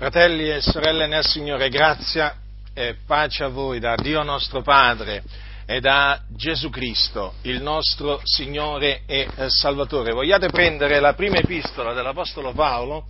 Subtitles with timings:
[0.00, 2.34] Fratelli e sorelle nel Signore, grazia
[2.72, 5.22] e pace a voi da Dio nostro Padre
[5.66, 10.14] e da Gesù Cristo, il nostro Signore e Salvatore.
[10.14, 13.08] Vogliate prendere la prima epistola dell'Apostolo Paolo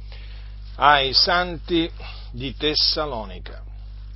[0.78, 1.88] ai santi
[2.32, 3.62] di Tessalonica,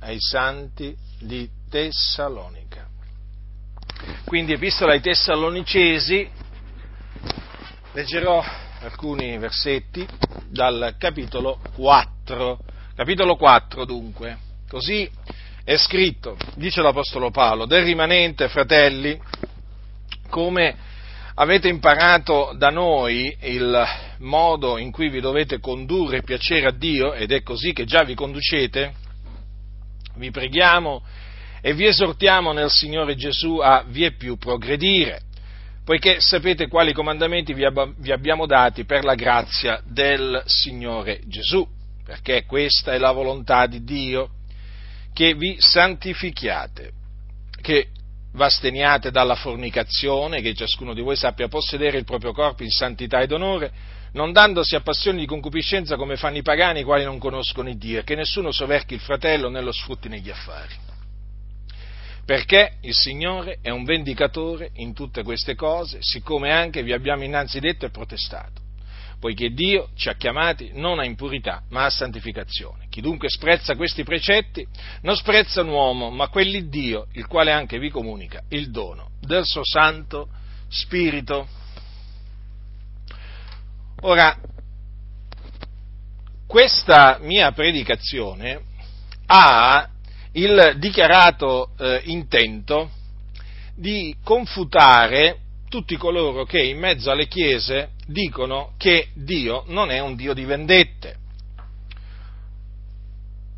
[0.01, 2.85] ai santi di Tessalonica.
[4.25, 6.29] Quindi epistola ai Tessalonicesi,
[7.93, 8.43] leggerò
[8.81, 10.05] alcuni versetti
[10.49, 12.64] dal capitolo 4.
[12.95, 14.37] Capitolo 4 dunque.
[14.69, 15.09] Così
[15.65, 19.19] è scritto, dice l'Apostolo Paolo, del rimanente, fratelli,
[20.29, 20.73] come
[21.35, 23.85] avete imparato da noi il
[24.19, 28.03] modo in cui vi dovete condurre e piacere a Dio, ed è così che già
[28.03, 28.93] vi conducete,
[30.15, 31.03] vi preghiamo
[31.59, 35.23] e vi esortiamo nel Signore Gesù a vie più progredire
[35.83, 41.65] poiché sapete quali comandamenti vi, ab- vi abbiamo dati per la grazia del Signore Gesù,
[42.05, 44.29] perché questa è la volontà di Dio,
[45.11, 46.91] che vi santifichiate,
[47.61, 47.87] che
[48.33, 53.31] v'asteniate dalla fornicazione, che ciascuno di voi sappia possedere il proprio corpo in santità ed
[53.31, 53.71] onore,
[54.11, 57.77] non dandosi a passioni di concupiscenza come fanno i pagani, i quali non conoscono il
[57.77, 60.75] Dio, e che nessuno soverchi il fratello né lo sfrutti negli affari.
[62.23, 67.59] Perché il Signore è un vendicatore in tutte queste cose, siccome anche vi abbiamo innanzi
[67.59, 68.61] detto e protestato,
[69.25, 72.85] poiché Dio ci ha chiamati non a impurità, ma a santificazione.
[72.91, 74.63] Chi dunque sprezza questi precetti
[75.01, 79.43] non sprezza un uomo, ma quelli Dio, il quale anche vi comunica il dono del
[79.43, 80.27] suo Santo
[80.67, 81.47] Spirito.
[84.01, 84.37] Ora,
[86.45, 88.61] questa mia predicazione
[89.25, 89.89] ha
[90.33, 92.91] il dichiarato eh, intento
[93.75, 100.15] di confutare tutti coloro che in mezzo alle chiese dicono che Dio non è un
[100.15, 101.17] Dio di vendette,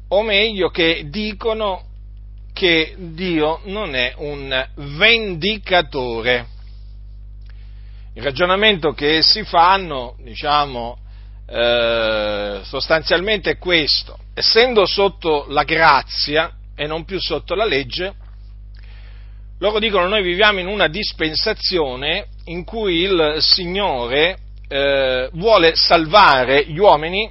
[0.09, 1.83] o meglio che dicono
[2.53, 6.47] che Dio non è un vendicatore.
[8.13, 10.97] Il ragionamento che si fanno, diciamo,
[11.45, 14.17] eh, sostanzialmente è questo.
[14.33, 18.13] Essendo sotto la grazia, e non più sotto la legge,
[19.59, 24.37] loro dicono noi viviamo in una dispensazione in cui il Signore
[24.67, 27.29] eh, vuole salvare gli uomini,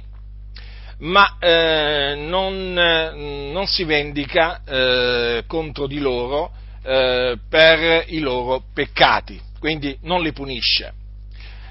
[0.99, 6.51] ma eh, non, non, si vendica eh, contro di loro
[6.83, 10.93] eh, per i loro peccati, quindi non li punisce.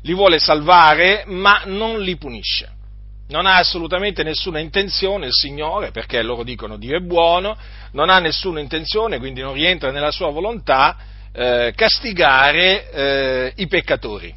[0.02, 2.74] Li vuole salvare, ma non li punisce
[3.28, 7.56] non ha assolutamente nessuna intenzione il Signore, perché loro dicono Dio è buono,
[7.92, 10.96] non ha nessuna intenzione, quindi non rientra nella sua volontà,
[11.36, 14.34] eh, castigare eh, i peccatori.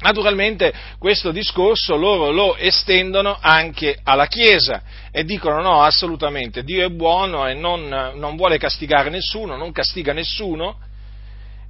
[0.00, 4.82] Naturalmente questo discorso loro lo estendono anche alla Chiesa
[5.12, 10.12] e dicono no, assolutamente, Dio è buono e non, non vuole castigare nessuno, non castiga
[10.12, 10.78] nessuno,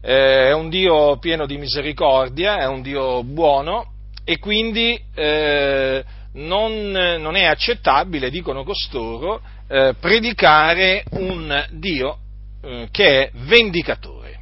[0.00, 3.90] eh, è un Dio pieno di misericordia, è un Dio buono
[4.24, 6.04] e quindi eh,
[6.34, 12.18] non, non, è accettabile, dicono costoro, eh, predicare un Dio
[12.62, 14.38] eh, che è vendicatore.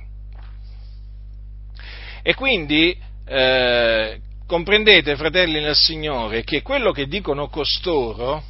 [2.23, 8.43] E quindi eh, comprendete, fratelli nel Signore, che quello che dicono costoro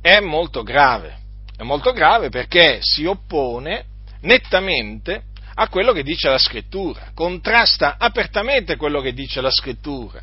[0.00, 1.18] è molto grave.
[1.56, 3.84] È molto grave perché si oppone
[4.22, 5.24] nettamente
[5.54, 10.22] a quello che dice la scrittura, contrasta apertamente quello che dice la scrittura,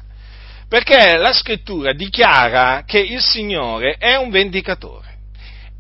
[0.68, 5.07] perché la scrittura dichiara che il Signore è un vendicatore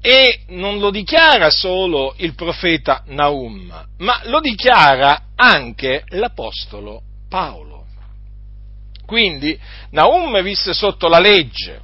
[0.09, 7.87] e non lo dichiara solo il profeta Naum, ma lo dichiara anche l'Apostolo Paolo.
[9.05, 9.59] Quindi
[9.89, 11.81] Naum visse sotto la legge,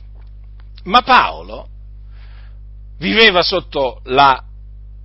[0.83, 1.67] ma Paolo
[2.97, 4.41] viveva sotto la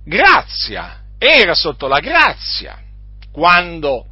[0.05, 2.79] grazia era sotto la grazia
[3.33, 4.05] quando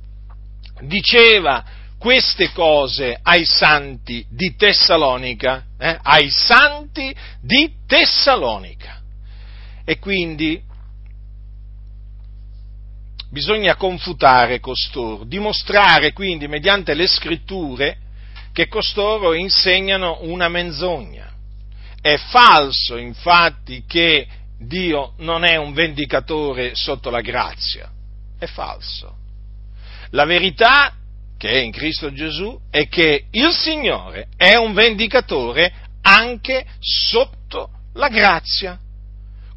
[0.81, 1.63] diceva
[1.97, 5.97] queste cose ai santi di Tessalonica, eh?
[6.03, 8.96] ai santi di Tessalonica.
[9.89, 10.61] E quindi
[13.29, 17.97] bisogna confutare costoro, dimostrare quindi mediante le scritture
[18.51, 21.31] che costoro insegnano una menzogna.
[22.01, 24.27] È falso infatti che
[24.59, 27.89] Dio non è un vendicatore sotto la grazia,
[28.37, 29.15] è falso.
[30.09, 30.93] La verità
[31.37, 38.09] che è in Cristo Gesù è che il Signore è un vendicatore anche sotto la
[38.09, 38.77] grazia.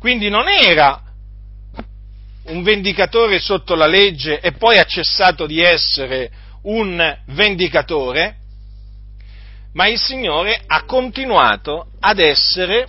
[0.00, 0.99] Quindi non era
[2.44, 6.31] un vendicatore sotto la legge e poi ha cessato di essere
[6.62, 8.37] un vendicatore,
[9.75, 12.87] ma il Signore ha continuato ad essere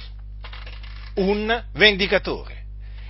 [1.16, 2.64] un vendicatore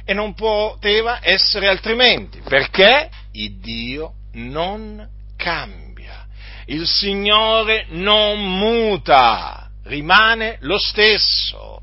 [0.03, 5.07] e non poteva essere altrimenti, perché il Dio non
[5.37, 6.25] cambia,
[6.65, 11.79] il Signore non muta, rimane lo stesso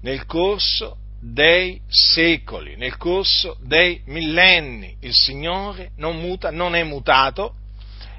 [0.00, 4.96] nel corso dei secoli, nel corso dei millenni.
[5.00, 7.54] Il Signore non muta, non è mutato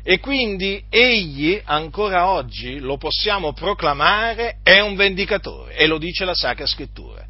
[0.04, 6.36] e quindi egli ancora oggi lo possiamo proclamare è un vendicatore e lo dice la
[6.36, 7.24] Sacra Scrittura.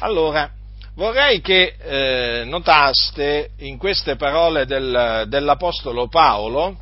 [0.00, 0.50] Allora,
[0.94, 6.76] vorrei che eh, notaste in queste parole del, dell'Apostolo Paolo,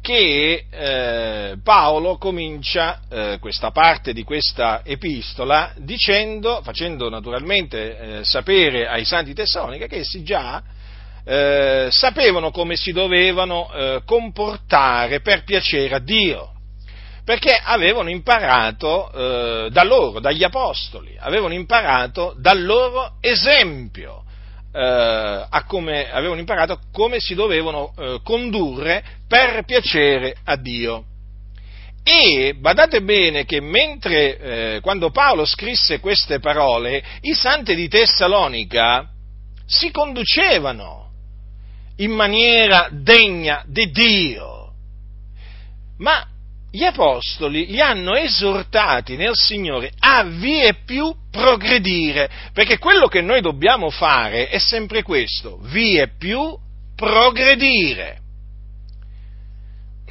[0.00, 8.88] che eh, Paolo comincia eh, questa parte di questa epistola dicendo, facendo naturalmente eh, sapere
[8.88, 10.62] ai santi Tessalonica che essi già
[11.28, 16.52] eh, sapevano come si dovevano eh, comportare per piacere a Dio,
[17.22, 24.24] perché avevano imparato eh, da loro, dagli apostoli, avevano imparato dal loro esempio
[24.72, 31.04] eh, come, avevano imparato come si dovevano eh, condurre per piacere a Dio.
[32.02, 39.10] E badate bene che mentre, eh, quando Paolo scrisse queste parole, i santi di Tessalonica
[39.66, 41.10] si conducevano
[41.96, 44.72] in maniera degna di Dio,
[45.98, 46.26] ma
[46.70, 53.40] gli apostoli li hanno esortati nel Signore a vie più progredire, perché quello che noi
[53.40, 56.56] dobbiamo fare è sempre questo, vie più
[56.94, 58.18] progredire.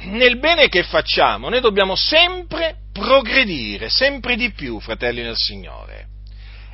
[0.00, 6.06] Nel bene che facciamo noi dobbiamo sempre progredire, sempre di più, fratelli nel Signore.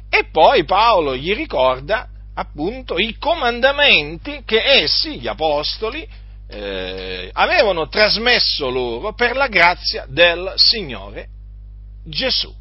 [0.09, 6.07] E poi Paolo gli ricorda appunto i comandamenti che essi, gli apostoli,
[6.49, 11.29] eh, avevano trasmesso loro per la grazia del Signore
[12.05, 12.53] Gesù.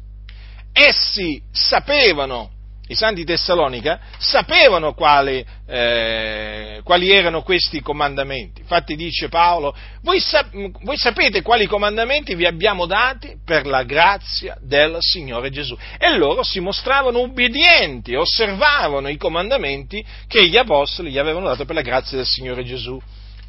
[0.72, 2.50] Essi sapevano,
[2.88, 8.62] i santi Tessalonica, sapevano quali, eh, quali, erano questi comandamenti.
[8.62, 10.52] Infatti dice Paolo, voi, sap-
[10.82, 15.76] voi sapete quali comandamenti vi abbiamo dati per la grazia del Signore Gesù.
[15.98, 21.76] E loro si mostravano ubbidienti, osservavano i comandamenti che gli apostoli gli avevano dato per
[21.76, 23.00] la grazia del Signore Gesù.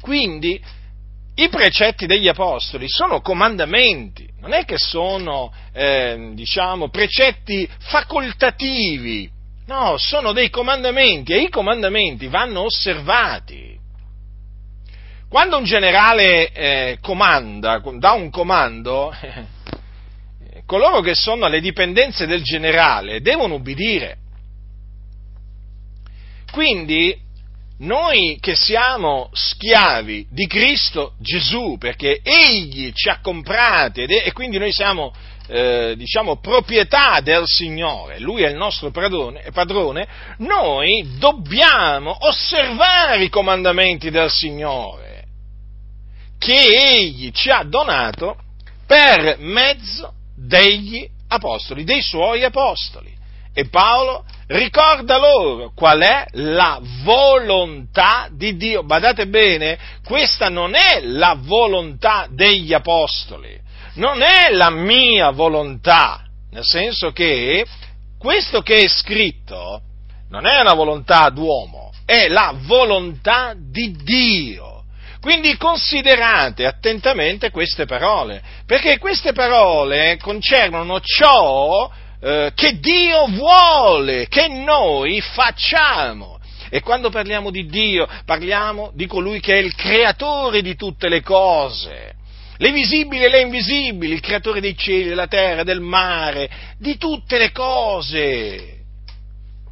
[0.06, 0.62] Quindi
[1.34, 9.28] i precetti degli apostoli sono comandamenti, non è che sono, eh, diciamo, precetti facoltativi,
[9.66, 13.76] no, sono dei comandamenti e i comandamenti vanno osservati.
[15.28, 22.44] Quando un generale eh, comanda, dà un comando, eh, coloro che sono alle dipendenze del
[22.44, 24.18] generale devono ubbidire.
[26.52, 27.24] Quindi
[27.78, 34.58] noi che siamo schiavi di Cristo Gesù, perché Egli ci ha comprati ed e quindi
[34.58, 35.12] noi siamo,
[35.48, 40.06] eh, diciamo, proprietà del Signore, Lui è il nostro padrone, padrone,
[40.38, 45.24] noi dobbiamo osservare i comandamenti del Signore,
[46.38, 48.36] che Egli ci ha donato
[48.86, 53.14] per mezzo degli apostoli, dei Suoi apostoli.
[53.52, 58.84] E Paolo ricorda loro qual è la volontà di Dio.
[58.84, 63.58] Badate bene, questa non è la volontà degli apostoli,
[63.94, 67.64] non è la mia volontà, nel senso che
[68.18, 69.80] questo che è scritto
[70.30, 74.74] non è una volontà d'uomo, è la volontà di Dio.
[75.20, 81.90] Quindi considerate attentamente queste parole, perché queste parole concernono ciò
[82.26, 86.40] eh, che Dio vuole che noi facciamo.
[86.68, 91.22] E quando parliamo di Dio, parliamo di colui che è il creatore di tutte le
[91.22, 92.14] cose,
[92.56, 97.38] le visibili e le invisibili, il creatore dei cieli, della terra, del mare, di tutte
[97.38, 98.72] le cose.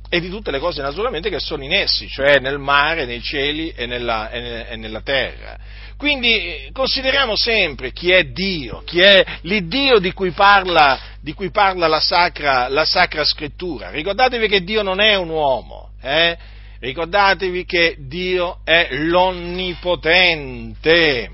[0.08, 3.72] E di tutte le cose naturalmente che sono in essi, cioè nel mare, nei cieli
[3.74, 5.58] e nella, e nella terra.
[5.96, 11.86] Quindi consideriamo sempre chi è Dio, chi è l'Iddio di cui parla, di cui parla
[11.86, 13.90] la, sacra, la, sacra, Scrittura.
[13.90, 16.36] Ricordatevi che Dio non è un uomo, eh?
[16.80, 21.30] ricordatevi che Dio è l'Onnipotente,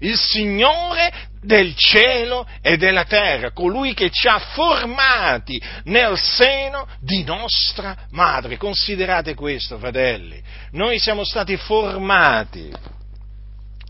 [0.00, 7.24] il Signore del cielo e della terra, colui che ci ha formati nel seno di
[7.24, 8.56] nostra madre.
[8.56, 10.40] Considerate questo, fratelli,
[10.72, 12.98] noi siamo stati formati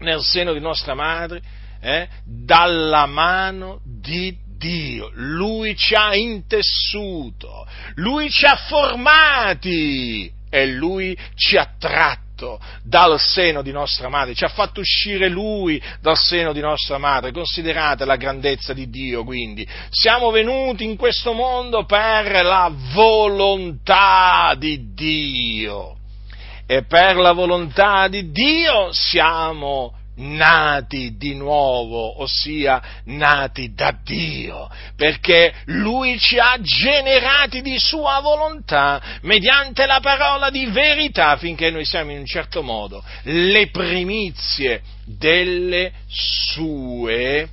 [0.01, 1.41] nel seno di nostra madre,
[1.81, 5.11] eh, dalla mano di Dio.
[5.15, 13.63] Lui ci ha intessuto, Lui ci ha formati e Lui ci ha tratto dal seno
[13.63, 17.33] di nostra madre, ci ha fatto uscire Lui dal seno di nostra madre.
[17.33, 19.67] Considerate la grandezza di Dio, quindi.
[19.91, 26.00] Siamo venuti in questo mondo per la volontà di Dio.
[26.71, 35.53] E per la volontà di Dio siamo nati di nuovo, ossia nati da Dio, perché
[35.65, 42.13] Lui ci ha generati di Sua volontà mediante la parola di verità finché noi siamo
[42.13, 47.49] in un certo modo le primizie delle Sue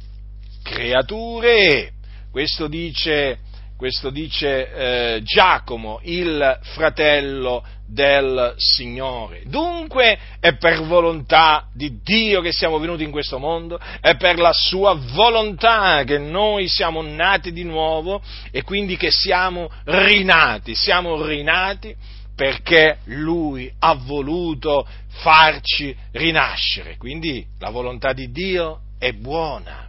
[0.62, 1.92] creature.
[2.30, 3.40] Questo dice,
[3.78, 9.44] questo dice eh, Giacomo, il fratello del Signore.
[9.46, 14.52] Dunque è per volontà di Dio che siamo venuti in questo mondo, è per la
[14.52, 21.96] sua volontà che noi siamo nati di nuovo e quindi che siamo rinati, siamo rinati
[22.36, 26.98] perché Lui ha voluto farci rinascere.
[26.98, 29.87] Quindi la volontà di Dio è buona.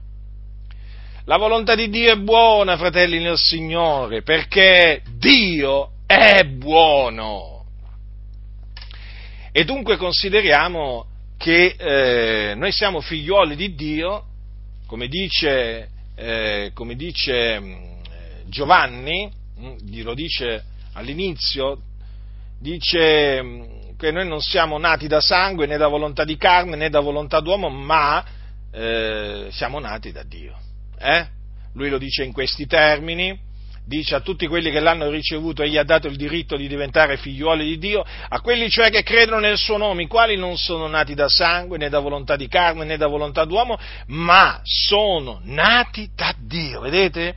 [1.29, 7.67] La volontà di Dio è buona, fratelli nel Signore, perché Dio è buono.
[9.53, 11.05] E dunque consideriamo
[11.37, 14.25] che eh, noi siamo figlioli di Dio,
[14.87, 17.75] come dice, eh, come dice mm,
[18.47, 19.31] Giovanni,
[19.61, 21.79] mm, glielo dice all'inizio,
[22.59, 23.63] dice mm,
[23.99, 27.41] che noi non siamo nati da sangue né da volontà di carne né da volontà
[27.41, 28.25] d'uomo, ma
[28.73, 30.68] eh, siamo nati da Dio.
[30.99, 31.27] Eh?
[31.75, 33.39] Lui lo dice in questi termini,
[33.87, 37.65] dice a tutti quelli che l'hanno ricevuto, egli ha dato il diritto di diventare figliuoli
[37.65, 41.15] di Dio, a quelli cioè che credono nel suo nome, i quali non sono nati
[41.15, 43.79] da sangue, né da volontà di carne, né da volontà d'uomo,
[44.09, 47.35] ma sono nati da Dio, vedete?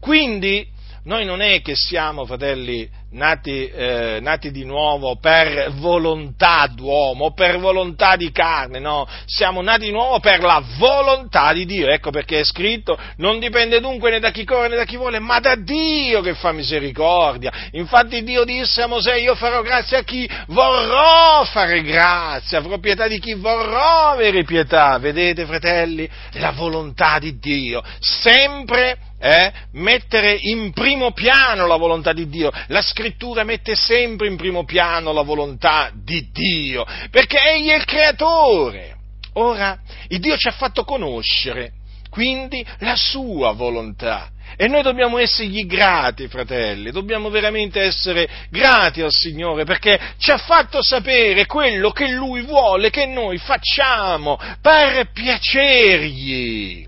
[0.00, 0.66] Quindi
[1.04, 7.58] noi non è che siamo, fratelli, nati, eh, nati, di nuovo per volontà d'uomo, per
[7.58, 12.40] volontà di carne, no, siamo nati di nuovo per la volontà di Dio, ecco perché
[12.40, 15.54] è scritto, non dipende dunque né da chi corre né da chi vuole, ma da
[15.54, 17.52] Dio che fa misericordia.
[17.72, 23.08] Infatti Dio disse a Mosè, io farò grazia a chi vorrò fare grazia, avrò pietà
[23.08, 30.72] di chi vorrò avere pietà, vedete fratelli, la volontà di Dio, sempre eh, mettere in
[30.72, 32.50] primo piano la volontà di Dio.
[32.66, 33.01] La scrittura
[33.44, 38.96] mette sempre in primo piano la volontà di Dio, perché Egli è il creatore.
[39.34, 39.78] Ora,
[40.08, 41.72] il Dio ci ha fatto conoscere,
[42.10, 44.30] quindi, la sua volontà.
[44.56, 50.36] E noi dobbiamo essergli grati, fratelli, dobbiamo veramente essere grati al Signore perché ci ha
[50.36, 56.86] fatto sapere quello che Lui vuole che noi facciamo per piacergli.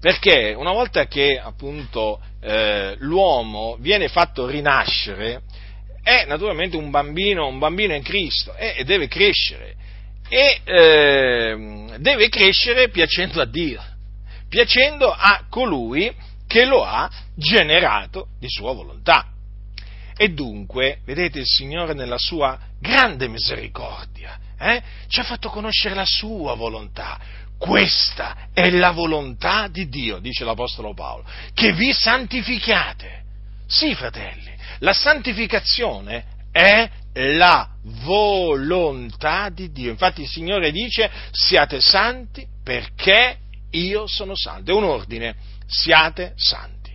[0.00, 5.42] Perché una volta che appunto eh, l'uomo viene fatto rinascere,
[6.02, 9.74] è naturalmente un bambino, un bambino in Cristo e, e deve crescere.
[10.28, 13.82] E eh, deve crescere piacendo a Dio,
[14.48, 16.12] piacendo a colui
[16.46, 19.26] che lo ha generato di sua volontà.
[20.16, 26.04] E dunque, vedete, il Signore nella sua grande misericordia eh, ci ha fatto conoscere la
[26.04, 27.18] sua volontà,
[27.60, 33.18] questa è la volontà di Dio, dice l'Apostolo Paolo, che vi santificate.
[33.66, 39.90] Sì, fratelli, la santificazione è la volontà di Dio.
[39.90, 43.36] Infatti il Signore dice siate santi perché
[43.72, 44.70] io sono santo.
[44.70, 45.36] È un ordine,
[45.66, 46.92] siate santi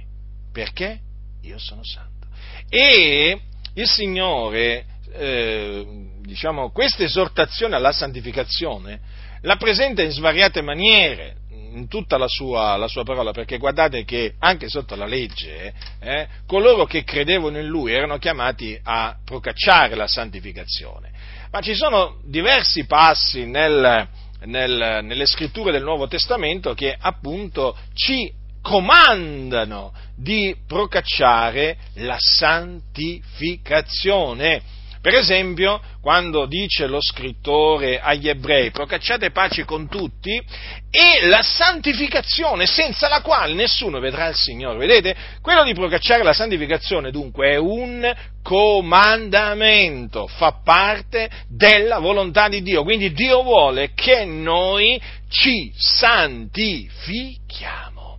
[0.52, 1.00] perché
[1.44, 2.26] io sono santo.
[2.70, 3.40] E
[3.76, 5.86] il Signore, eh,
[6.22, 9.14] diciamo, questa esortazione alla santificazione
[9.46, 11.44] la presenta in svariate maniere
[11.76, 16.28] in tutta la sua, la sua, parola, perché guardate che anche sotto la legge eh,
[16.48, 21.12] coloro che credevano in lui erano chiamati a procacciare la santificazione.
[21.52, 24.08] Ma ci sono diversi passi nel,
[24.46, 34.62] nel, nelle scritture del Nuovo Testamento che appunto ci comandano di procacciare la santificazione.
[35.06, 40.44] Per esempio, quando dice lo scrittore agli ebrei, procacciate pace con tutti,
[40.90, 44.80] e la santificazione senza la quale nessuno vedrà il Signore.
[44.80, 45.16] Vedete?
[45.44, 52.82] Quello di procacciare la santificazione dunque è un comandamento, fa parte della volontà di Dio.
[52.82, 58.18] Quindi Dio vuole che noi ci santifichiamo.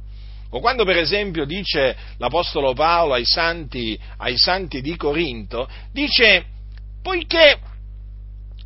[0.51, 6.55] O quando per esempio dice l'Apostolo Paolo ai santi, ai santi di Corinto, dice
[7.07, 7.61] Poiché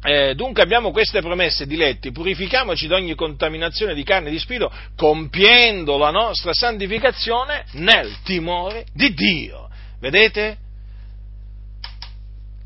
[0.02, 4.72] eh, dunque abbiamo queste promesse, diletti, purifichiamoci da ogni contaminazione di carne e di spirito,
[4.96, 9.68] compiendo la nostra santificazione nel timore di Dio.
[10.00, 10.56] Vedete?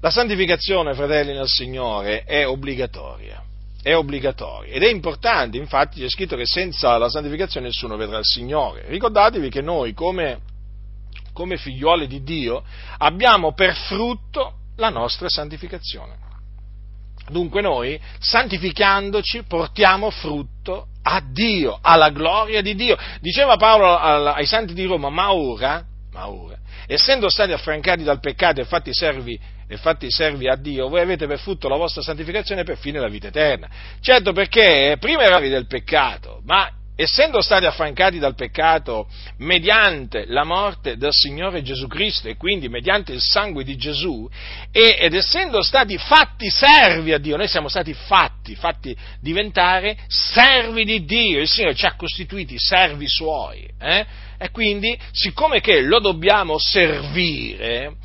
[0.01, 3.43] La santificazione, fratelli nel Signore, è obbligatoria.
[3.83, 8.25] È obbligatoria ed è importante, infatti c'è scritto che senza la santificazione nessuno vedrà il
[8.25, 8.85] Signore.
[8.87, 10.39] Ricordatevi che noi come,
[11.33, 12.63] come figliuoli di Dio
[12.99, 16.23] abbiamo per frutto la nostra santificazione.
[17.29, 22.97] Dunque noi, santificandoci, portiamo frutto a Dio, alla gloria di Dio.
[23.21, 28.61] Diceva Paolo ai santi di Roma, ma ora, ma ora, essendo stati affrancati dal peccato
[28.61, 32.63] e fatti servi, e fatti servi a Dio, voi avete per frutto la vostra santificazione
[32.63, 33.69] per fine la vita eterna.
[34.01, 39.09] Certo perché prima eravi del peccato, ma essendo stati affrancati dal peccato
[39.39, 44.29] mediante la morte del Signore Gesù Cristo e quindi mediante il sangue di Gesù
[44.71, 50.85] e, ed essendo stati fatti servi a Dio, noi siamo stati fatti, fatti diventare servi
[50.85, 54.07] di Dio, il Signore ci ha costituiti servi suoi eh?
[54.39, 57.97] e quindi siccome che lo dobbiamo servire,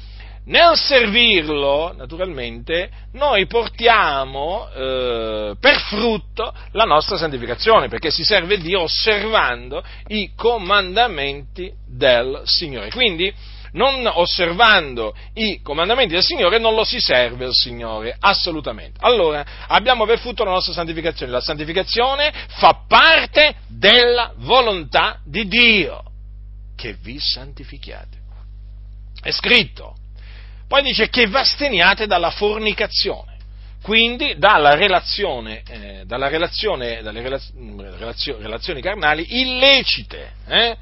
[0.50, 8.82] nel servirlo, naturalmente, noi portiamo eh, per frutto la nostra santificazione, perché si serve Dio
[8.82, 12.90] osservando i comandamenti del Signore.
[12.90, 13.32] Quindi,
[13.74, 18.98] non osservando i comandamenti del Signore non lo si serve al Signore, assolutamente.
[19.02, 21.32] Allora, abbiamo per frutto la nostra santificazione.
[21.32, 26.04] La santificazione fa parte della volontà di Dio,
[26.76, 28.18] che vi santifichiate.
[29.22, 29.99] È scritto,
[30.70, 33.38] poi dice che v'asteniate dalla fornicazione,
[33.82, 40.32] quindi dalla relazione, eh, dalla relazione dalle relazio, relazioni carnali illecite.
[40.48, 40.78] Eh?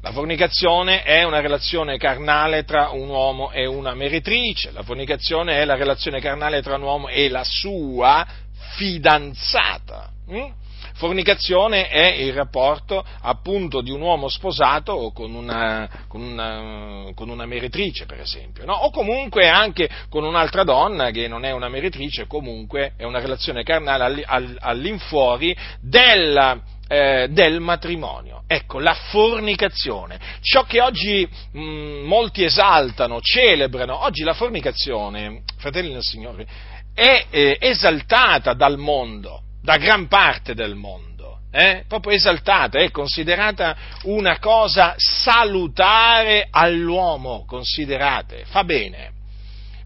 [0.00, 5.64] La fornicazione è una relazione carnale tra un uomo e una meretrice, la fornicazione è
[5.64, 8.26] la relazione carnale tra un uomo e la sua
[8.74, 10.10] fidanzata.
[10.26, 10.52] Hm?
[10.98, 17.46] Fornicazione è il rapporto appunto di un uomo sposato con una, con una, con una
[17.46, 18.72] meretrice, per esempio, no?
[18.72, 23.62] o comunque anche con un'altra donna che non è una meretrice, comunque è una relazione
[23.62, 28.42] carnale all'infuori della, eh, del matrimonio.
[28.48, 31.60] Ecco, la fornicazione, ciò che oggi mh,
[32.06, 36.44] molti esaltano, celebrano, oggi la fornicazione, fratelli del Signore,
[36.92, 41.84] è eh, esaltata dal mondo da gran parte del mondo, eh?
[41.86, 49.10] proprio esaltata, è considerata una cosa salutare all'uomo, considerate, fa bene.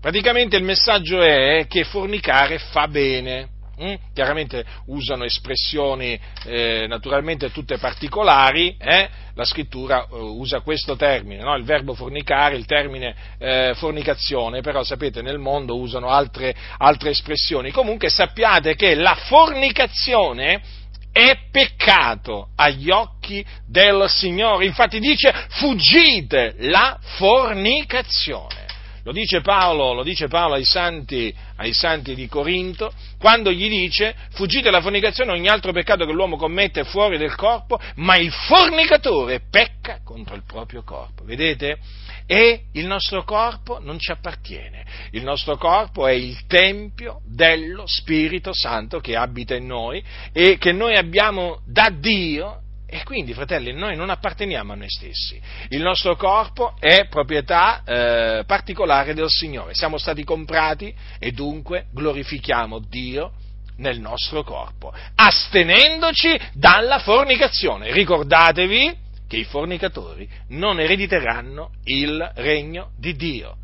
[0.00, 3.48] Praticamente il messaggio è che fornicare fa bene.
[3.82, 3.94] Mm?
[4.14, 9.08] Chiaramente usano espressioni eh, naturalmente tutte particolari, eh?
[9.34, 11.56] la scrittura eh, usa questo termine, no?
[11.56, 17.72] il verbo fornicare, il termine eh, fornicazione, però sapete nel mondo usano altre, altre espressioni.
[17.72, 20.62] Comunque sappiate che la fornicazione
[21.10, 28.61] è peccato agli occhi del Signore, infatti dice fuggite la fornicazione.
[29.04, 34.14] Lo dice Paolo, lo dice Paolo ai, santi, ai santi di Corinto, quando gli dice
[34.30, 38.30] fuggite la fornicazione, ogni altro peccato che l'uomo commette è fuori del corpo, ma il
[38.30, 41.24] fornicatore pecca contro il proprio corpo.
[41.24, 41.78] Vedete?
[42.26, 44.84] E il nostro corpo non ci appartiene.
[45.10, 50.70] Il nostro corpo è il tempio dello Spirito Santo che abita in noi e che
[50.70, 52.61] noi abbiamo da Dio
[52.94, 55.40] e quindi, fratelli, noi non apparteniamo a noi stessi.
[55.70, 59.72] Il nostro corpo è proprietà eh, particolare del Signore.
[59.72, 63.32] Siamo stati comprati e dunque glorifichiamo Dio
[63.78, 67.90] nel nostro corpo, astenendoci dalla fornicazione.
[67.92, 68.94] Ricordatevi
[69.26, 73.56] che i fornicatori non erediteranno il regno di Dio.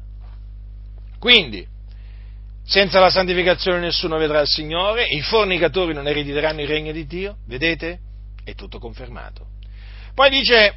[1.19, 1.67] Quindi,
[2.65, 7.37] senza la santificazione nessuno vedrà il Signore, i fornicatori non erediteranno il regno di Dio,
[7.47, 8.07] vedete?
[8.51, 9.47] È tutto confermato.
[10.15, 10.75] Poi dice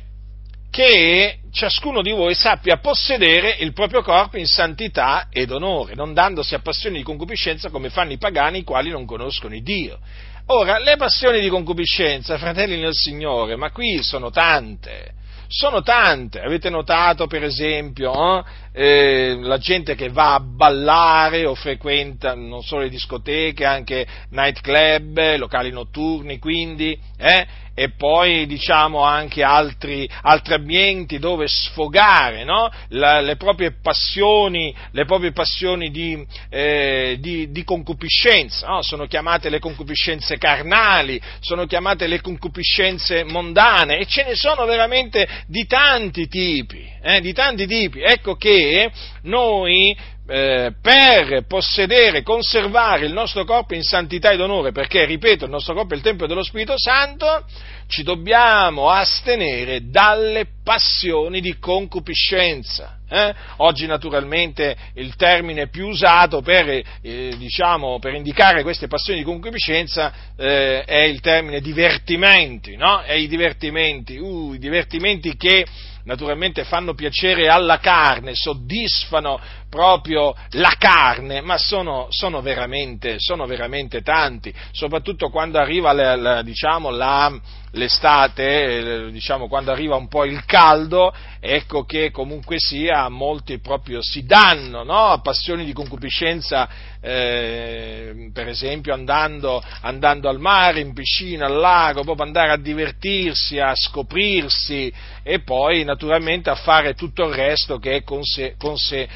[0.70, 6.56] che ciascuno di voi sappia possedere il proprio corpo in santità ed onore, non dandosi
[6.56, 10.00] a passioni di concupiscenza come fanno i pagani i quali non conoscono il Dio.
[10.48, 15.14] Ora, le passioni di concupiscenza, fratelli nel Signore, ma qui sono tante,
[15.52, 16.40] sono tante.
[16.40, 22.64] Avete notato, per esempio, eh, eh, la gente che va a ballare o frequenta non
[22.64, 30.56] solo le discoteche, anche nightclub, locali notturni, quindi, eh, e poi diciamo anche altri, altri
[30.56, 32.70] ambienti dove sfogare no?
[32.90, 38.82] La, le proprie passioni, le proprie passioni di, eh, di, di concupiscenza, no?
[38.82, 45.28] sono chiamate le concupiscenze carnali, sono chiamate le concupiscenze mondane e ce ne sono veramente
[45.48, 48.02] di tanti tipi, eh, di tanti tipi.
[48.02, 48.92] Ecco che
[49.24, 49.96] noi
[50.32, 55.74] eh, per possedere, conservare il nostro corpo in santità ed onore, perché, ripeto, il nostro
[55.74, 57.46] corpo è il Tempio dello Spirito Santo,
[57.88, 63.00] ci dobbiamo astenere dalle passioni di concupiscenza.
[63.10, 63.36] Eh?
[63.58, 70.14] Oggi naturalmente il termine più usato per, eh, diciamo, per indicare queste passioni di concupiscenza
[70.38, 73.02] eh, è il termine divertimenti, no?
[73.02, 75.66] È i divertimenti, uh, i divertimenti che
[76.04, 79.40] naturalmente fanno piacere alla carne, soddisfano
[79.72, 86.42] proprio la carne, ma sono, sono, veramente, sono veramente, tanti, soprattutto quando arriva la, la,
[86.42, 87.34] diciamo, la,
[87.72, 94.00] l'estate, eh, diciamo, quando arriva un po' il caldo, ecco che comunque sia molti proprio
[94.02, 95.08] si danno no?
[95.08, 96.68] a passioni di concupiscenza,
[97.00, 103.58] eh, per esempio andando, andando, al mare, in piscina, al lago, proprio andare a divertirsi,
[103.58, 104.92] a scoprirsi
[105.24, 109.08] e poi naturalmente a fare tutto il resto che è conse, conse,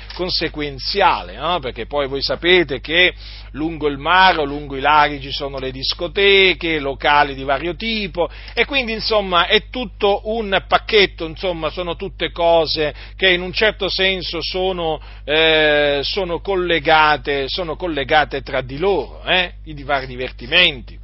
[0.50, 1.60] conseguenziale, no?
[1.60, 3.14] perché poi voi sapete che
[3.52, 8.30] lungo il mare o lungo i laghi ci sono le discoteche, locali di vario tipo
[8.54, 13.90] e quindi insomma è tutto un pacchetto, insomma sono tutte cose che in un certo
[13.90, 21.00] senso sono, eh, sono, collegate, sono collegate, tra di loro, eh, i vari divertimenti.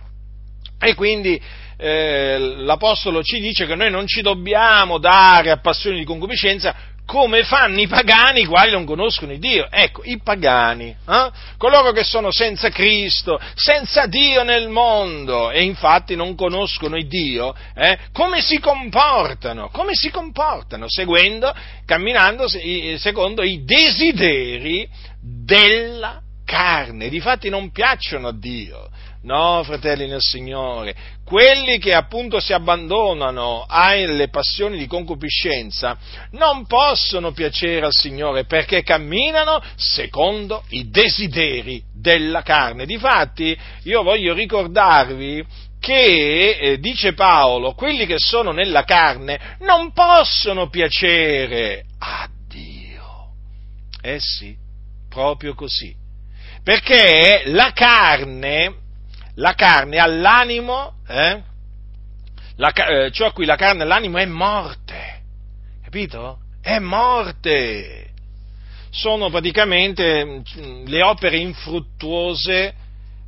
[0.83, 1.39] E quindi
[1.77, 7.43] eh, l'Apostolo ci dice che noi non ci dobbiamo dare a passioni di concupiscenza come
[7.43, 9.67] fanno i pagani i quali non conoscono Dio.
[9.69, 11.31] Ecco, i pagani, eh?
[11.57, 17.97] coloro che sono senza Cristo, senza Dio nel mondo e infatti non conoscono Dio, eh?
[18.13, 19.69] come si comportano?
[19.69, 20.85] Come si comportano?
[20.87, 21.53] Seguendo,
[21.85, 22.45] camminando
[22.97, 24.87] secondo i desideri
[25.21, 27.09] della carne.
[27.09, 28.89] Difatti non piacciono a Dio.
[29.23, 35.95] No, fratelli nel Signore, quelli che appunto si abbandonano alle passioni di concupiscenza
[36.31, 42.87] non possono piacere al Signore perché camminano secondo i desideri della carne.
[42.87, 45.45] Difatti, io voglio ricordarvi
[45.79, 53.33] che, eh, dice Paolo, quelli che sono nella carne non possono piacere a Dio.
[54.01, 54.55] Eh sì,
[55.07, 55.95] proprio così.
[56.63, 58.80] Perché la carne
[59.41, 61.41] la carne all'animo, eh?
[62.57, 65.21] la, eh, ciò a cui la carne all'animo è morte,
[65.83, 66.41] capito?
[66.61, 68.09] È morte.
[68.91, 72.73] Sono praticamente mm, le opere infruttuose,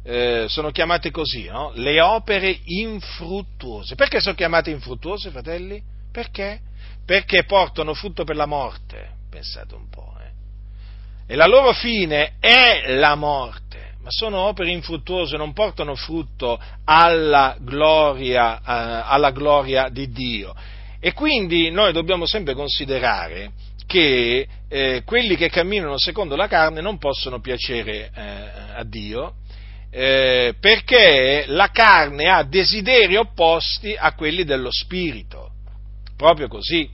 [0.03, 1.71] eh, sono chiamate così, no?
[1.73, 3.95] Le opere infruttuose.
[3.95, 5.81] Perché sono chiamate infruttuose, fratelli?
[6.11, 6.59] Perché?
[7.03, 10.13] Perché portano frutto per la morte, pensate un po'.
[10.19, 11.33] Eh?
[11.33, 17.55] E la loro fine è la morte ma sono opere infruttuose, non portano frutto alla
[17.59, 20.53] gloria, eh, alla gloria di Dio.
[20.99, 23.51] E quindi noi dobbiamo sempre considerare
[23.87, 28.21] che eh, quelli che camminano secondo la carne non possono piacere eh,
[28.75, 29.35] a Dio,
[29.89, 35.51] eh, perché la carne ha desideri opposti a quelli dello spirito.
[36.17, 36.89] Proprio così.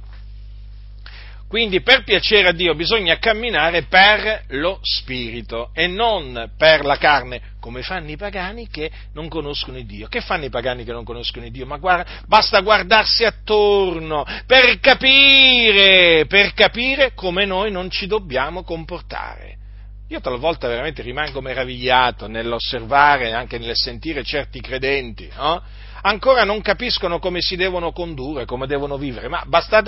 [1.49, 7.41] Quindi per piacere a Dio bisogna camminare per lo Spirito e non per la carne,
[7.59, 10.07] come fanno i pagani che non conoscono Dio.
[10.07, 11.65] Che fanno i pagani che non conoscono Dio?
[11.65, 19.57] Ma guarda, basta guardarsi attorno per capire, per capire come noi non ci dobbiamo comportare.
[20.09, 25.63] Io talvolta veramente rimango meravigliato nell'osservare, anche nel sentire certi credenti, no?
[26.01, 29.43] Ancora non capiscono come si devono condurre, come devono vivere, ma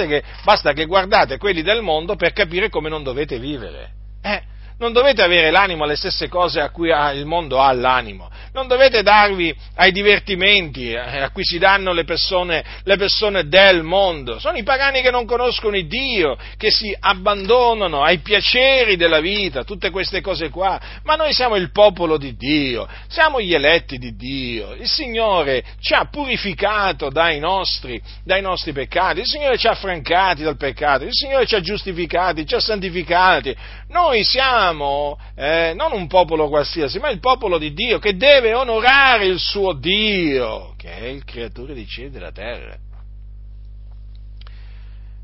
[0.06, 3.91] che, basta che guardate quelli del mondo per capire come non dovete vivere.
[4.21, 4.43] Eh,
[4.82, 9.04] non dovete avere l'animo alle stesse cose a cui il mondo ha l'animo, non dovete
[9.04, 14.58] darvi ai divertimenti eh, a cui si danno le persone, le persone del mondo, sono
[14.58, 19.91] i pagani che non conoscono il Dio, che si abbandonano ai piaceri della vita, tutte
[19.91, 24.74] queste cose qua, ma noi siamo il popolo di Dio, siamo gli eletti di Dio,
[24.74, 30.41] il Signore ci ha purificato dai nostri, dai nostri peccati, il Signore ci ha affrancati
[30.41, 33.56] dal peccato, il Signore ci ha giustificati, ci ha santificati,
[33.89, 38.53] noi siamo siamo eh, non un popolo qualsiasi, ma il popolo di Dio che deve
[38.53, 42.77] onorare il suo Dio, che è il creatore dei cieli e della terra.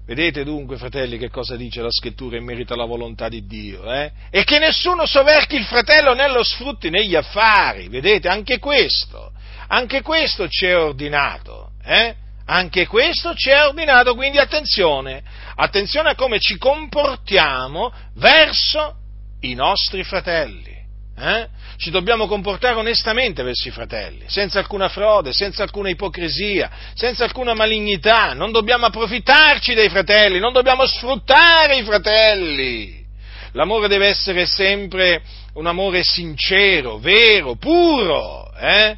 [0.06, 3.92] Vedete dunque, fratelli, che cosa dice la scrittura in merito alla volontà di Dio?
[3.92, 4.12] Eh?
[4.30, 7.90] E che nessuno soverchi il fratello né lo sfrutti negli affari.
[7.90, 9.34] Vedete, anche questo,
[9.68, 11.72] anche questo ci è ordinato.
[11.84, 12.16] Eh?
[12.46, 15.22] Anche questo ci è ordinato, quindi attenzione,
[15.56, 19.07] attenzione a come ci comportiamo verso
[19.42, 20.76] i nostri fratelli.
[21.20, 21.48] Eh?
[21.78, 27.54] Ci dobbiamo comportare onestamente verso i fratelli, senza alcuna frode, senza alcuna ipocrisia, senza alcuna
[27.54, 28.34] malignità.
[28.34, 33.06] Non dobbiamo approfittarci dei fratelli, non dobbiamo sfruttare i fratelli.
[33.54, 35.22] l'amore deve essere sempre
[35.54, 38.98] un amore sincero, vero, puro, eh?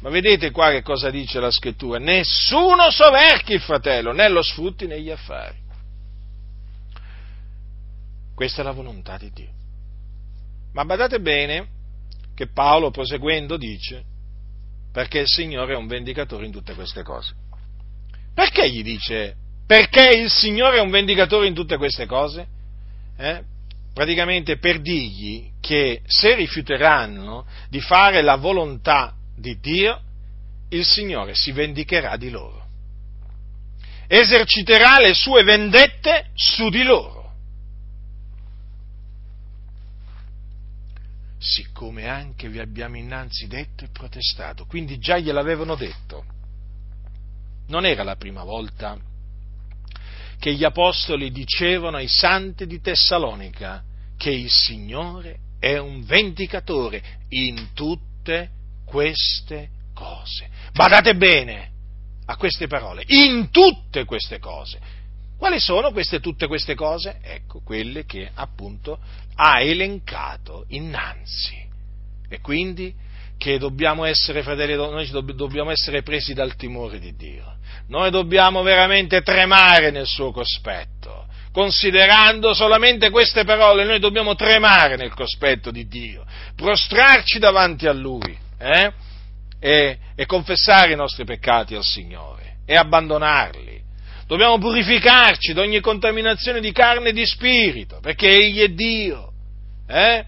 [0.00, 1.98] Ma vedete qua che cosa dice la scrittura?
[1.98, 5.65] Nessuno soverchi il fratello, né lo sfrutti negli affari.
[8.36, 9.48] Questa è la volontà di Dio.
[10.74, 11.68] Ma badate bene
[12.34, 14.04] che Paolo proseguendo dice,
[14.92, 17.32] perché il Signore è un vendicatore in tutte queste cose.
[18.34, 22.46] Perché gli dice, perché il Signore è un vendicatore in tutte queste cose?
[23.16, 23.42] Eh?
[23.94, 29.98] Praticamente per dirgli che se rifiuteranno di fare la volontà di Dio,
[30.68, 32.66] il Signore si vendicherà di loro.
[34.06, 37.15] Eserciterà le sue vendette su di loro.
[41.38, 46.24] Siccome anche vi abbiamo innanzi detto e protestato, quindi già gliel'avevano detto.
[47.68, 48.98] Non era la prima volta
[50.38, 53.82] che gli apostoli dicevano ai santi di Tessalonica
[54.16, 58.50] che il Signore è un vendicatore in tutte
[58.84, 60.48] queste cose.
[60.72, 61.70] Badate bene
[62.26, 64.78] a queste parole, in tutte queste cose.
[65.36, 67.18] Quali sono queste tutte queste cose?
[67.22, 68.98] Ecco, quelle che appunto
[69.36, 71.64] ha elencato innanzi.
[72.28, 72.94] E quindi
[73.38, 77.56] che dobbiamo essere, fratelli, noi dobbiamo essere presi dal timore di Dio.
[77.88, 81.26] Noi dobbiamo veramente tremare nel suo cospetto.
[81.52, 88.36] Considerando solamente queste parole, noi dobbiamo tremare nel cospetto di Dio, prostrarci davanti a Lui
[88.58, 88.92] eh?
[89.58, 93.85] e, e confessare i nostri peccati al Signore e abbandonarli.
[94.26, 99.32] Dobbiamo purificarci da ogni contaminazione di carne e di spirito, perché Egli è Dio.
[99.86, 100.24] Eh?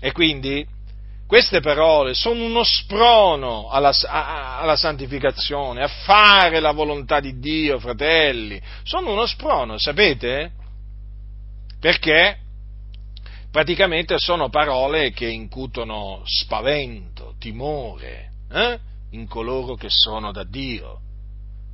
[0.00, 0.64] E quindi
[1.26, 8.60] queste parole sono uno sprono alla, alla, santificazione, a fare la volontà di Dio, fratelli.
[8.84, 10.52] Sono uno sprono, sapete?
[11.80, 12.36] Perché
[13.50, 18.78] praticamente sono parole che incutono spavento, timore eh?
[19.10, 21.00] in coloro che sono da Dio.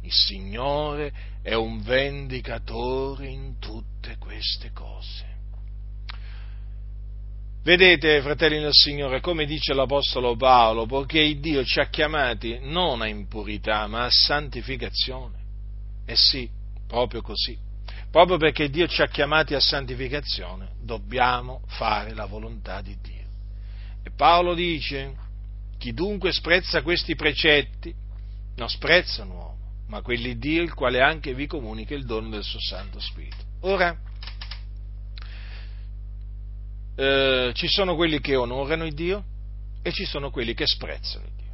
[0.02, 1.12] Il Signore
[1.48, 5.24] è un vendicatore in tutte queste cose.
[7.62, 13.08] Vedete, fratelli del Signore, come dice l'Apostolo Paolo, poiché Dio ci ha chiamati non a
[13.08, 15.36] impurità, ma a santificazione.
[16.04, 16.50] Eh sì,
[16.86, 17.56] proprio così.
[18.10, 23.26] Proprio perché Dio ci ha chiamati a santificazione, dobbiamo fare la volontà di Dio.
[24.02, 25.14] E Paolo dice,
[25.78, 27.94] chi dunque sprezza questi precetti,
[28.56, 29.57] non sprezza un uomo,
[29.88, 33.36] ma quelli Dio, il quale anche vi comunica il dono del suo Santo Spirito.
[33.60, 33.96] Ora,
[36.94, 39.24] eh, ci sono quelli che onorano il Dio
[39.82, 41.46] e ci sono quelli che sprezzano il Dio.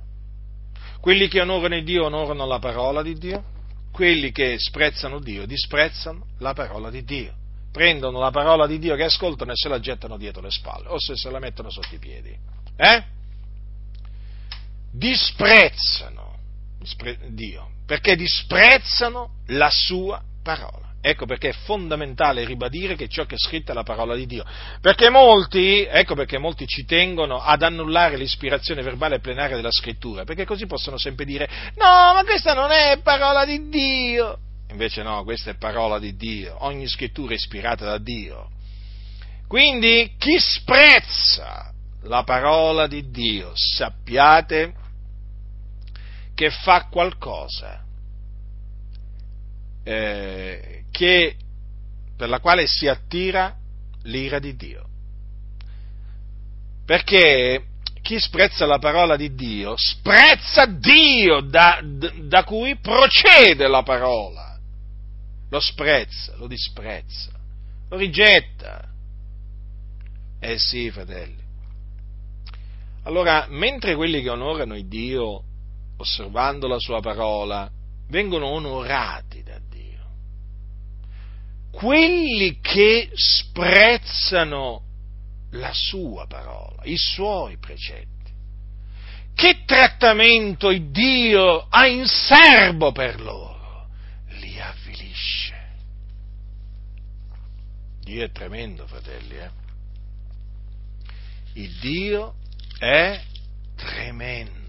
[1.01, 3.44] Quelli che onorano il Dio onorano la parola di Dio,
[3.92, 7.35] quelli che sprezzano Dio disprezzano la parola di Dio.
[7.70, 10.99] Prendono la parola di Dio che ascoltano e se la gettano dietro le spalle o
[10.99, 12.37] se se la mettono sotto i piedi.
[12.77, 13.05] Eh?
[14.90, 16.34] Disprezzano
[17.29, 20.92] Dio perché disprezzano la sua parola.
[21.07, 24.42] Ecco perché è fondamentale ribadire che ciò che è scritto è la parola di Dio.
[24.81, 30.25] Perché molti, ecco perché molti ci tengono ad annullare l'ispirazione verbale e plenaria della scrittura,
[30.25, 34.38] perché così possono sempre dire no, ma questa non è parola di Dio.
[34.70, 38.49] Invece no, questa è parola di Dio, ogni scrittura è ispirata da Dio.
[39.47, 41.70] Quindi chi sprezza
[42.05, 44.84] la parola di Dio, sappiate
[46.35, 47.85] che fa qualcosa
[49.85, 51.37] eh, che,
[52.16, 53.55] per la quale si attira
[54.03, 54.88] l'ira di Dio.
[56.85, 57.64] Perché
[58.03, 64.59] chi sprezza la parola di Dio, sprezza Dio da, da cui procede la parola.
[65.51, 67.31] Lo sprezza, lo disprezza,
[67.88, 68.88] lo rigetta.
[70.40, 71.42] Eh sì, fratelli.
[73.05, 75.44] Allora, mentre quelli che onorano Dio,
[75.96, 77.70] osservando la sua parola,
[78.09, 79.54] vengono onorati da
[81.74, 84.83] quelli che sprezzano
[85.50, 88.12] la sua parola, i suoi precetti.
[89.35, 93.88] Che trattamento il Dio ha in serbo per loro?
[94.38, 95.54] Li avvilisce.
[98.00, 99.37] Dio è tremendo, fratelli.
[99.37, 99.50] Eh?
[101.54, 102.35] Il Dio
[102.78, 103.20] è
[103.74, 104.63] tremendo.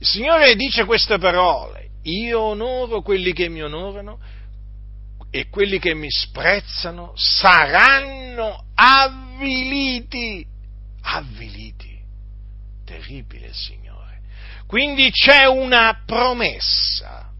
[0.00, 1.90] Il Signore dice queste parole.
[2.04, 4.18] Io onoro quelli che mi onorano
[5.30, 10.44] e quelli che mi sprezzano saranno avviliti,
[11.02, 11.98] avviliti.
[12.86, 14.20] Terribile, Signore.
[14.66, 17.30] Quindi c'è una promessa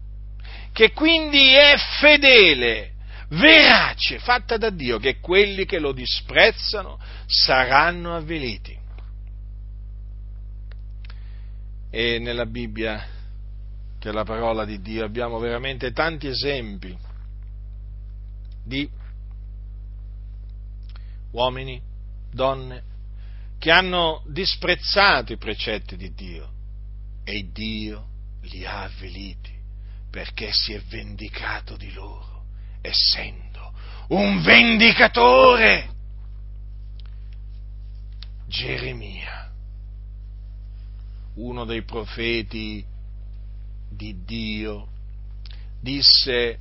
[0.71, 2.91] che quindi è fedele,
[3.29, 8.77] verace fatta da Dio, che quelli che lo disprezzano saranno avveliti.
[11.91, 13.05] E nella Bibbia,
[13.99, 16.97] che è la parola di Dio, abbiamo veramente tanti esempi
[18.63, 18.89] di
[21.31, 21.81] uomini,
[22.31, 22.83] donne,
[23.59, 26.49] che hanno disprezzato i precetti di Dio
[27.23, 28.07] e Dio
[28.41, 29.51] li ha avveliti
[30.09, 32.45] perché si è vendicato di loro,
[32.81, 33.71] essendo
[34.09, 35.89] un vendicatore.
[38.47, 39.50] Geremia,
[41.35, 42.85] uno dei profeti
[43.89, 44.87] di Dio,
[45.79, 46.57] disse,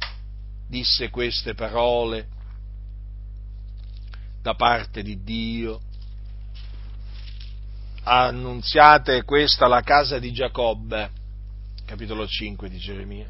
[0.68, 2.28] disse queste parole
[4.42, 5.80] da parte di Dio,
[8.04, 11.10] annunziate questa alla casa di Giacobbe,
[11.84, 13.28] capitolo 5 di Geremia.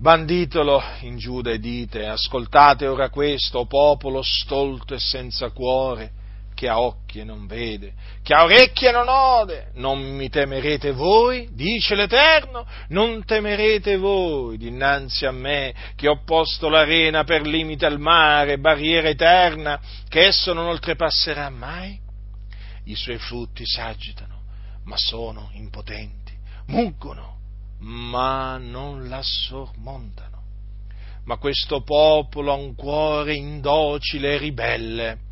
[0.00, 6.12] Banditelo in Giuda e dite, ascoltate ora questo, popolo stolto e senza cuore,
[6.58, 10.90] che ha occhi e non vede, che ha orecchie e non ode, non mi temerete
[10.90, 17.86] voi, dice l'Eterno, non temerete voi dinanzi a me, che ho posto l'arena per limite
[17.86, 21.96] al mare, barriera eterna, che esso non oltrepasserà mai?
[22.86, 24.40] I suoi frutti s'agitano,
[24.86, 27.36] ma sono impotenti, muggono,
[27.82, 30.42] ma non la sormontano.
[31.26, 35.26] Ma questo popolo ha un cuore indocile e ribelle.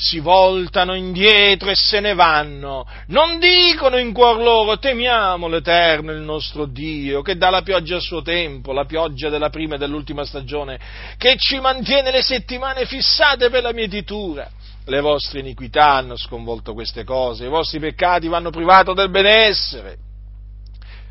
[0.00, 2.86] Si voltano indietro e se ne vanno.
[3.08, 8.00] Non dicono in cuor loro temiamo l'Eterno, il nostro Dio, che dà la pioggia a
[8.00, 10.78] suo tempo, la pioggia della prima e dell'ultima stagione,
[11.16, 14.48] che ci mantiene le settimane fissate per la mietitura.
[14.84, 20.06] Le vostre iniquità hanno sconvolto queste cose, i vostri peccati vanno privato del benessere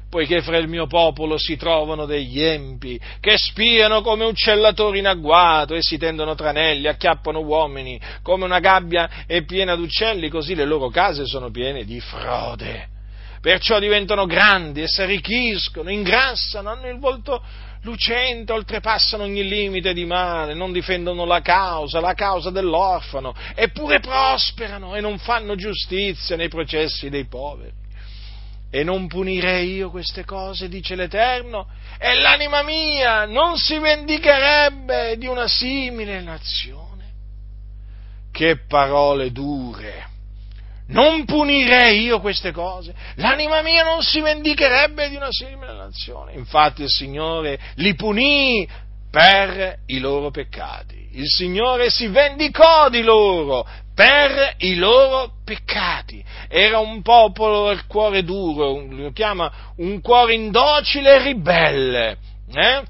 [0.10, 5.76] poiché fra il mio popolo si trovano degli empi che spiano come uccellatori in agguato
[5.76, 10.90] e si tendono tranelli, acchiappano uomini, come una gabbia è piena d'uccelli, così le loro
[10.90, 12.96] case sono piene di frode.
[13.42, 17.44] Perciò diventano grandi e si arricchiscono, ingrassano, hanno il volto
[17.84, 24.96] lucente, oltrepassano ogni limite di male, non difendono la causa, la causa dell'orfano, eppure prosperano
[24.96, 27.86] e non fanno giustizia nei processi dei poveri
[28.78, 31.66] e non punirei io queste cose, dice l'Eterno,
[31.98, 37.06] e l'anima mia non si vendicherebbe di una simile nazione.
[38.32, 40.10] Che parole dure!
[40.90, 46.34] Non punirei io queste cose, l'anima mia non si vendicherebbe di una simile nazione.
[46.34, 48.70] Infatti il Signore li punì
[49.10, 51.10] per i loro peccati.
[51.14, 56.24] Il Signore si vendicò di loro per i loro peccati.
[56.48, 62.18] Era un popolo del cuore duro, lo chiama un cuore indocile e ribelle.
[62.54, 62.84] Eh?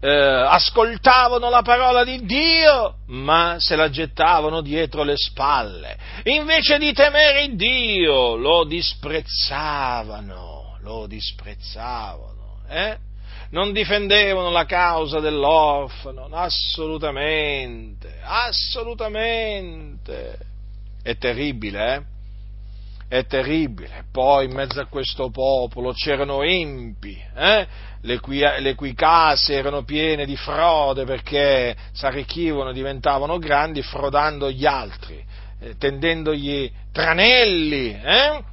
[0.00, 5.96] Eh, ascoltavano la parola di Dio, ma se la gettavano dietro le spalle.
[6.24, 12.62] Invece di temere Dio, lo disprezzavano, lo disprezzavano.
[12.68, 12.98] Eh?
[13.50, 20.38] Non difendevano la causa dell'orfano, assolutamente, assolutamente.
[21.02, 22.02] È terribile, eh?
[23.08, 24.04] È terribile.
[24.12, 27.66] Poi in mezzo a questo popolo c'erano empi, eh?
[28.02, 34.50] le, cui, le cui case erano piene di frode perché si arricchivano, diventavano grandi frodando
[34.50, 35.24] gli altri,
[35.60, 37.92] eh, tendendogli tranelli.
[37.92, 38.44] Eh?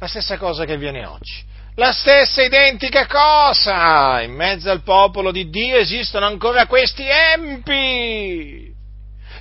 [0.00, 4.20] La stessa cosa che avviene oggi la stessa identica cosa.
[4.22, 8.72] In mezzo al popolo di Dio esistono ancora questi empi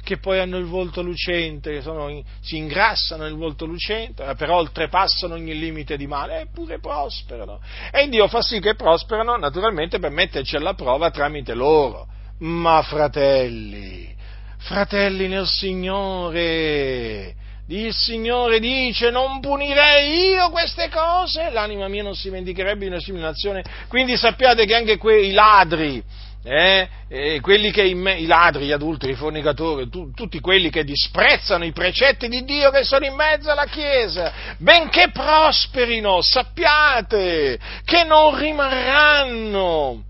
[0.04, 5.36] che poi hanno il volto lucente, sono, si ingrassano nel volto lucente, eh, però oltrepassano
[5.36, 7.62] ogni limite di male, eppure prosperano.
[7.90, 12.06] E Dio fa sì che prosperano, naturalmente, per metterci alla prova tramite loro.
[12.40, 14.14] Ma fratelli,
[14.58, 17.34] fratelli nel Signore,
[17.68, 23.00] il Signore dice non punirei io queste cose, l'anima mia non si vendicherebbe di una
[23.00, 23.64] simile nazione.
[23.88, 26.04] Quindi sappiate che anche quei ladri,
[26.44, 30.84] eh, eh, quelli che me, i ladri, gli adulteri, i fornicatori, tu, tutti quelli che
[30.84, 38.04] disprezzano i precetti di Dio che sono in mezzo alla Chiesa, benché prosperino, sappiate che
[38.04, 40.04] non rimarranno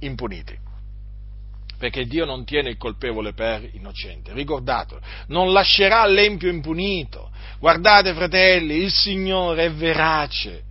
[0.00, 0.66] impuniti
[1.78, 4.32] perché Dio non tiene il colpevole per innocente.
[4.32, 7.30] Ricordatelo, non lascerà l'empio impunito.
[7.60, 10.64] Guardate, fratelli, il Signore è verace.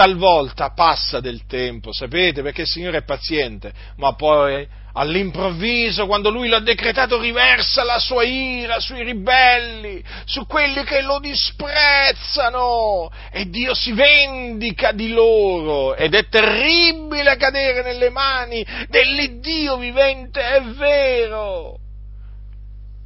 [0.00, 6.48] Talvolta passa del tempo, sapete, perché il Signore è paziente, ma poi all'improvviso, quando Lui
[6.48, 13.74] l'ha decretato, riversa la sua ira sui ribelli, su quelli che lo disprezzano, e Dio
[13.74, 21.76] si vendica di loro, ed è terribile cadere nelle mani dell'Iddio vivente, è vero.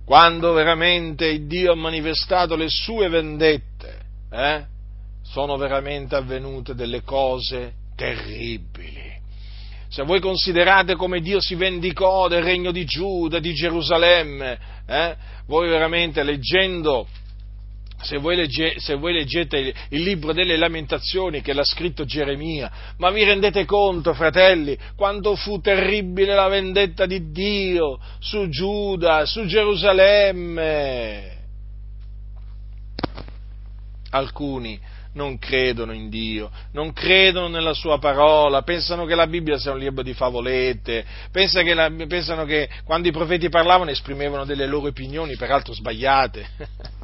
[0.07, 3.99] Quando veramente Dio ha manifestato le sue vendette,
[4.31, 4.73] eh,
[5.35, 9.13] sono veramente avvenute delle cose terribili.
[9.89, 15.17] Se voi considerate come Dio si vendicò del regno di Giuda, di Gerusalemme, eh,
[15.47, 17.09] voi veramente leggendo
[18.01, 22.71] se voi, legge, se voi, leggete il, il, libro delle lamentazioni che l'ha scritto Geremia,
[22.99, 29.47] ma vi rendete conto, fratelli, quanto fu terribile la vendetta di Dio su Giuda, su
[29.47, 31.33] Gerusalemme.
[34.11, 39.73] Alcuni non credono in Dio, non credono nella sua parola, pensano che la Bibbia sia
[39.73, 44.67] un libro di favolette, pensano che, la, pensano che quando i profeti parlavano esprimevano delle
[44.67, 47.03] loro opinioni, peraltro sbagliate.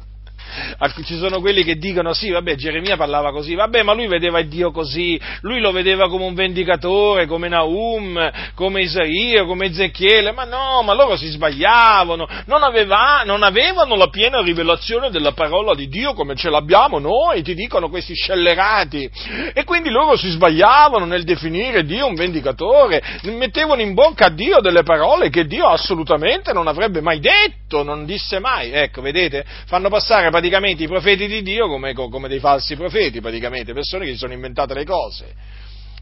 [1.03, 4.71] ci sono quelli che dicono sì, vabbè, Geremia parlava così, vabbè, ma lui vedeva Dio
[4.71, 10.81] così, lui lo vedeva come un vendicatore, come Naum, come Isaia, come Ezechiele, ma no,
[10.83, 16.13] ma loro si sbagliavano, non, aveva, non avevano la piena rivelazione della parola di Dio
[16.13, 19.09] come ce l'abbiamo noi, ti dicono questi scellerati,
[19.53, 24.59] e quindi loro si sbagliavano nel definire Dio un vendicatore, mettevano in bocca a Dio
[24.59, 29.89] delle parole che Dio assolutamente non avrebbe mai detto, non disse mai, ecco, vedete, fanno
[29.89, 34.17] passare praticamente i profeti di Dio come, come dei falsi profeti, praticamente, persone che si
[34.17, 35.31] sono inventate le cose.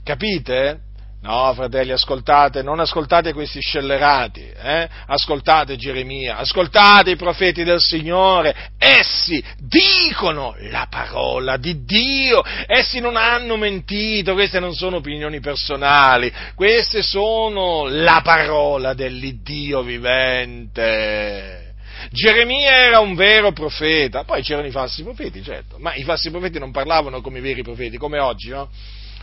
[0.01, 0.87] Capite?
[1.21, 4.87] No, fratelli, ascoltate, non ascoltate questi scellerati, eh?
[5.07, 13.17] ascoltate Geremia, ascoltate i profeti del Signore, essi dicono la parola di Dio, essi non
[13.17, 21.68] hanno mentito, queste non sono opinioni personali, queste sono la parola dell'Iddio vivente.
[22.11, 26.59] Geremia era un vero profeta, poi c'erano i falsi profeti, certo, ma i falsi profeti
[26.59, 28.69] non parlavano come i veri profeti, come oggi, no?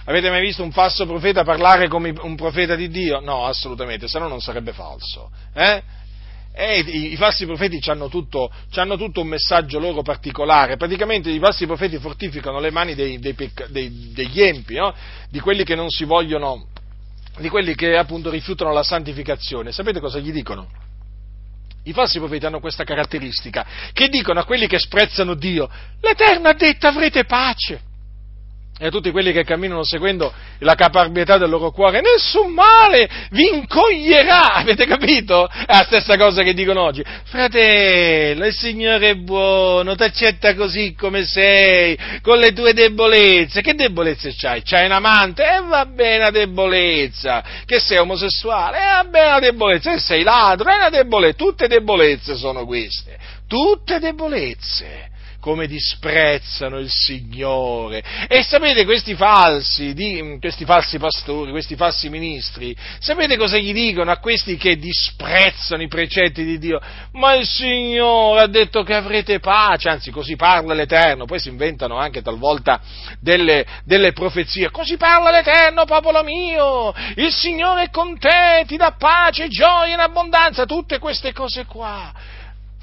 [0.08, 3.18] Avete mai visto un falso profeta parlare come un profeta di Dio?
[3.18, 5.30] No, assolutamente, se no non sarebbe falso.
[5.52, 5.82] Eh?
[6.58, 10.76] I, i, falsi profeti hanno tutto, tutto, un messaggio loro particolare.
[10.76, 13.34] Praticamente i falsi profeti fortificano le mani dei, dei,
[13.68, 14.94] dei, degli empi, no?
[15.28, 16.68] di quelli che non si vogliono,
[17.38, 19.72] di quelli che appunto rifiutano la santificazione.
[19.72, 20.86] Sapete cosa gli dicono?
[21.87, 25.70] I falsi profeti hanno questa caratteristica, che dicono a quelli che sprezzano Dio,
[26.01, 27.86] l'Eterno ha detto avrete pace
[28.78, 33.48] e a tutti quelli che camminano seguendo la caparbietà del loro cuore, nessun male vi
[33.54, 35.48] incoglierà, avete capito?
[35.48, 37.02] È la stessa cosa che dicono oggi.
[37.24, 43.62] Fratello, il Signore è buono, ti accetta così come sei, con le tue debolezze.
[43.62, 44.62] Che debolezze c'hai?
[44.62, 45.42] C'hai un amante?
[45.42, 47.42] E eh, va bene la debolezza.
[47.64, 48.76] Che sei omosessuale?
[48.76, 49.92] E eh, va bene la debolezza.
[49.92, 50.70] Che sei ladro?
[50.70, 51.36] È una debolezza.
[51.36, 53.16] Tutte debolezze sono queste.
[53.48, 55.14] Tutte debolezze
[55.47, 58.03] come disprezzano il Signore.
[58.26, 64.11] E sapete questi falsi, di, questi falsi pastori, questi falsi ministri, sapete cosa gli dicono
[64.11, 66.80] a questi che disprezzano i precetti di Dio?
[67.12, 71.97] Ma il Signore ha detto che avrete pace, anzi così parla l'Eterno, poi si inventano
[71.97, 72.80] anche talvolta
[73.20, 78.97] delle, delle profezie, così parla l'Eterno, popolo mio, il Signore è con te, ti dà
[78.99, 82.34] pace, gioia in abbondanza, tutte queste cose qua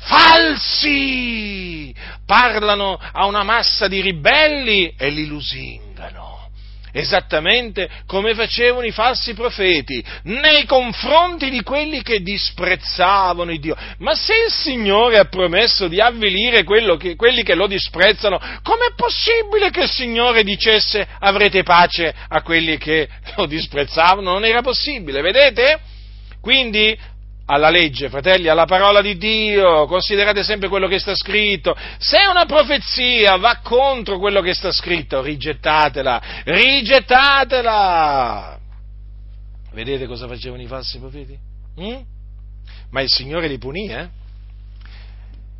[0.03, 1.93] falsi,
[2.25, 6.31] parlano a una massa di ribelli e li lusingano.
[6.95, 13.75] Esattamente come facevano i falsi profeti nei confronti di quelli che disprezzavano il Dio.
[13.97, 16.63] Ma se il Signore ha promesso di avvilire
[16.97, 22.77] che, quelli che lo disprezzano, com'è possibile che il Signore dicesse avrete pace a quelli
[22.77, 24.33] che lo disprezzavano?
[24.33, 25.79] Non era possibile, vedete?
[26.41, 26.95] Quindi
[27.45, 31.75] alla legge, fratelli, alla parola di Dio, considerate sempre quello che sta scritto.
[31.97, 37.79] Se una profezia va contro quello che sta scritto, rigettatela, rigettatela.
[39.71, 41.37] Vedete cosa facevano i falsi profeti?
[41.81, 42.01] Mm?
[42.91, 44.07] Ma il Signore li punì, eh?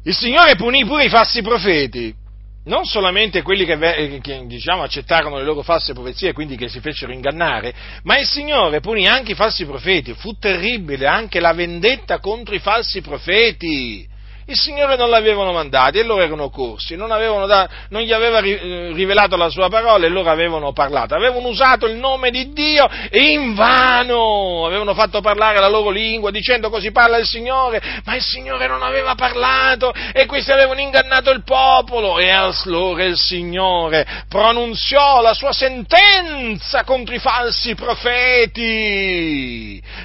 [0.04, 2.22] Il Signore punì pure i falsi profeti
[2.66, 6.70] non solamente quelli che, eh, che diciamo, accettarono le loro false profezie e quindi che
[6.70, 10.14] si fecero ingannare, ma il Signore punì anche i falsi profeti.
[10.14, 14.12] Fu terribile anche la vendetta contro i falsi profeti.
[14.46, 17.08] Il Signore non l'avevano mandato e loro erano corsi, non,
[17.48, 21.96] da, non gli aveva rivelato la sua parola e loro avevano parlato, avevano usato il
[21.96, 27.16] nome di Dio e in vano avevano fatto parlare la loro lingua dicendo così parla
[27.18, 32.30] il Signore, ma il Signore non aveva parlato e questi avevano ingannato il popolo e
[32.30, 39.02] allora il Signore pronunziò la sua sentenza contro i falsi profeti.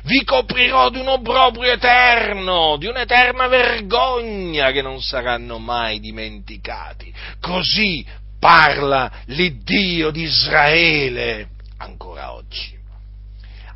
[0.04, 7.12] Vi coprirò di un obbrobrio eterno, di un'eterna vergogna vergogna che non saranno mai dimenticati.
[7.40, 8.04] Così
[8.38, 11.48] parla l'Iddio di Israele
[11.78, 12.76] ancora oggi.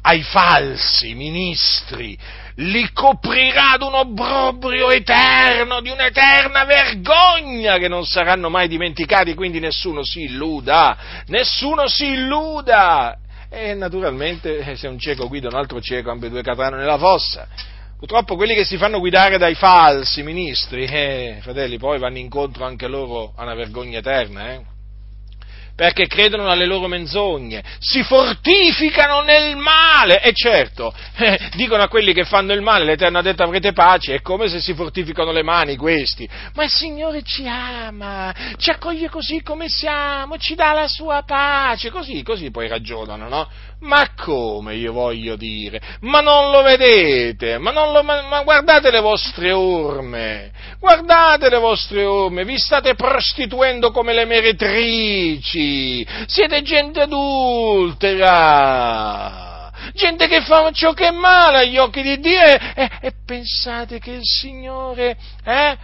[0.04, 2.18] Ai falsi ministri
[2.56, 10.02] li coprirà d'un obbrobrio eterno, di un'eterna vergogna che non saranno mai dimenticati, quindi nessuno
[10.02, 13.16] si illuda, nessuno si illuda.
[13.48, 17.46] E naturalmente se un cieco guida un altro cieco, ambedue cadranno nella fossa.
[18.02, 22.88] Purtroppo quelli che si fanno guidare dai falsi ministri, eh, fratelli, poi vanno incontro anche
[22.88, 24.60] loro a una vergogna eterna, eh?
[25.76, 32.12] perché credono alle loro menzogne, si fortificano nel male, e certo, eh, dicono a quelli
[32.12, 35.44] che fanno il male, l'Eterno ha detto avrete pace, è come se si fortificano le
[35.44, 40.88] mani questi, ma il Signore ci ama, ci accoglie così come siamo, ci dà la
[40.88, 43.48] sua pace, così, così poi ragionano, no?
[43.82, 45.80] Ma come io voglio dire?
[46.02, 47.58] Ma non lo vedete?
[47.58, 53.90] Ma, lo, ma, ma, guardate le vostre orme, guardate le vostre orme, vi state prostituendo
[53.90, 58.12] come le meretrici, siete gente adultera,
[59.94, 63.98] gente che fa ciò che è male agli occhi di Dio e, e, e pensate
[63.98, 65.76] che il Signore, eh?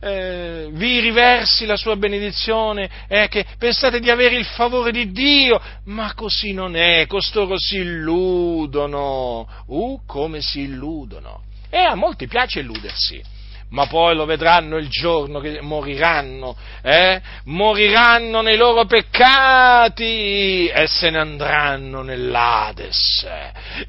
[0.00, 5.60] Eh, vi riversi la sua benedizione, eh, che pensate di avere il favore di Dio,
[5.84, 11.42] ma così non è, costoro si illudono, uh, come si illudono.
[11.70, 13.34] E a molti piace illudersi
[13.70, 17.20] ma poi lo vedranno il giorno che moriranno, eh?
[17.44, 23.26] moriranno nei loro peccati e se ne andranno nell'Ades,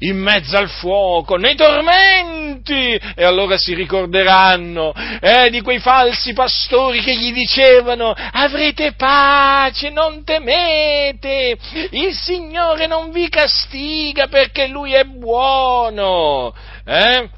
[0.00, 7.00] in mezzo al fuoco, nei tormenti, e allora si ricorderanno eh, di quei falsi pastori
[7.00, 11.56] che gli dicevano avrete pace, non temete,
[11.90, 16.52] il Signore non vi castiga perché Lui è buono.
[16.84, 17.36] Eh?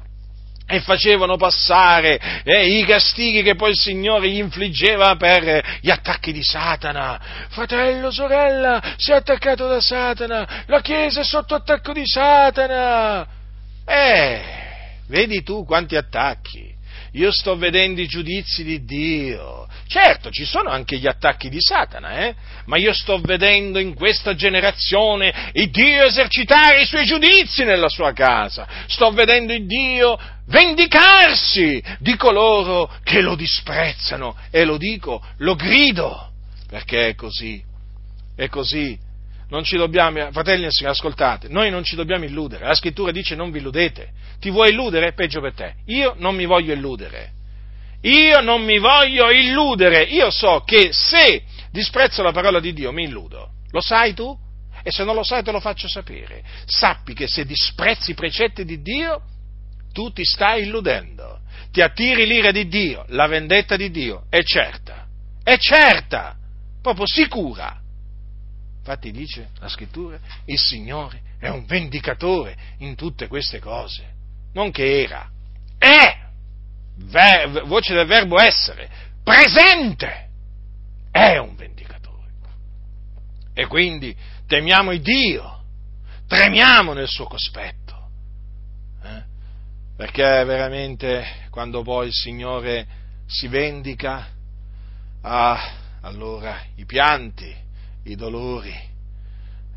[0.71, 5.89] E facevano passare eh, i castighi che poi il Signore gli infliggeva per eh, gli
[5.89, 7.19] attacchi di Satana.
[7.49, 13.27] Fratello, sorella, sei attaccato da Satana, la Chiesa è sotto attacco di Satana.
[13.85, 14.41] Eh,
[15.07, 16.69] vedi tu quanti attacchi.
[17.13, 19.67] Io sto vedendo i giudizi di Dio.
[19.91, 22.35] Certo, ci sono anche gli attacchi di Satana, eh?
[22.67, 28.13] ma io sto vedendo in questa generazione il Dio esercitare i suoi giudizi nella sua
[28.13, 28.65] casa.
[28.87, 34.37] Sto vedendo il Dio vendicarsi di coloro che lo disprezzano.
[34.49, 36.31] E lo dico, lo grido,
[36.69, 37.61] perché è così.
[38.33, 38.97] È così
[39.49, 43.35] non ci dobbiamo, fratelli e signori, ascoltate, noi non ci dobbiamo illudere, la scrittura dice
[43.35, 45.11] non vi illudete, ti vuoi illudere?
[45.11, 47.33] Peggio per te, io non mi voglio illudere,
[48.01, 53.03] io non mi voglio illudere, io so che se disprezzo la parola di Dio mi
[53.03, 54.37] illudo, lo sai tu?
[54.83, 58.65] E se non lo sai te lo faccio sapere, sappi che se disprezzi i precetti
[58.65, 59.21] di Dio,
[59.93, 61.41] tu ti stai illudendo,
[61.71, 65.05] ti attiri l'ira di Dio, la vendetta di Dio, è certa,
[65.43, 66.35] è certa,
[66.81, 67.79] proprio sicura.
[68.79, 74.03] Infatti dice la scrittura, il Signore è un vendicatore in tutte queste cose.
[74.53, 75.29] Non che era,
[75.77, 76.20] è,
[76.95, 78.89] ver, voce del verbo essere,
[79.23, 80.29] presente,
[81.11, 82.29] è un vendicatore.
[83.53, 84.15] E quindi
[84.47, 85.63] temiamo il Dio,
[86.27, 88.09] tremiamo nel suo cospetto,
[89.03, 89.23] eh?
[89.95, 92.87] perché veramente quando poi il Signore
[93.27, 94.27] si vendica,
[95.21, 95.71] ah,
[96.01, 97.53] allora i pianti,
[98.03, 98.89] i dolori.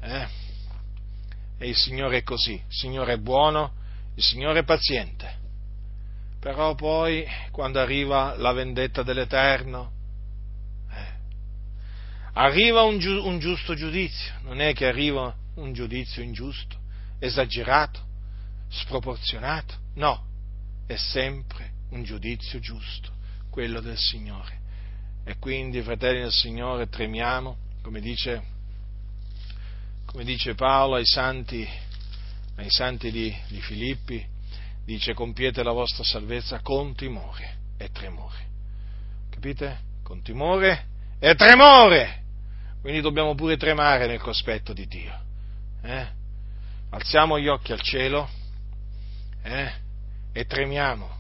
[0.01, 0.27] Eh?
[1.59, 3.73] E il Signore è così, il Signore è buono,
[4.15, 5.43] il Signore è paziente.
[6.45, 9.93] Però poi, quando arriva la vendetta dell'Eterno,
[10.91, 11.13] eh,
[12.35, 16.77] arriva un, giu- un giusto giudizio, non è che arriva un giudizio ingiusto,
[17.19, 17.99] esagerato,
[18.69, 20.23] sproporzionato, no,
[20.87, 23.11] è sempre un giudizio giusto,
[23.49, 24.61] quello del Signore.
[25.25, 28.43] E quindi, fratelli del Signore, tremiamo come dice,
[30.05, 31.67] come dice Paolo ai santi,
[32.57, 34.33] ai santi di, di Filippi,
[34.85, 38.47] dice compiete la vostra salvezza con timore e tremore.
[39.31, 39.79] Capite?
[40.03, 40.87] Con timore
[41.19, 42.23] e tremore.
[42.81, 45.19] Quindi dobbiamo pure tremare nel cospetto di Dio.
[45.83, 46.07] Eh?
[46.91, 48.29] Alziamo gli occhi al cielo
[49.43, 49.73] eh?
[50.33, 51.15] e tremiamo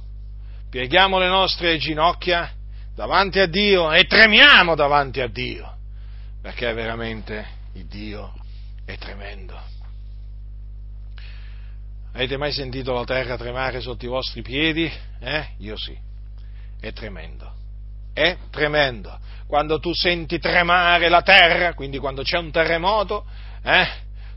[0.74, 2.50] pieghiamo le nostre ginocchia
[2.96, 5.72] davanti a Dio e tremiamo davanti a Dio,
[6.42, 8.34] perché veramente il Dio
[8.84, 9.56] è tremendo.
[12.14, 14.90] Avete mai sentito la terra tremare sotto i vostri piedi?
[15.18, 15.48] Eh?
[15.58, 15.98] Io sì.
[16.78, 17.52] È tremendo.
[18.12, 19.18] È tremendo.
[19.48, 23.26] Quando tu senti tremare la terra, quindi quando c'è un terremoto,
[23.64, 23.88] eh?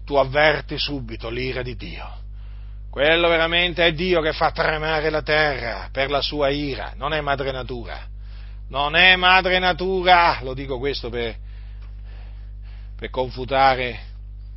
[0.05, 2.25] tu avverti subito l'ira di Dio.
[2.89, 7.21] Quello veramente è Dio che fa tremare la terra per la sua ira, non è
[7.21, 7.99] madre natura.
[8.69, 11.35] Non è madre natura, lo dico questo per,
[12.97, 13.99] per confutare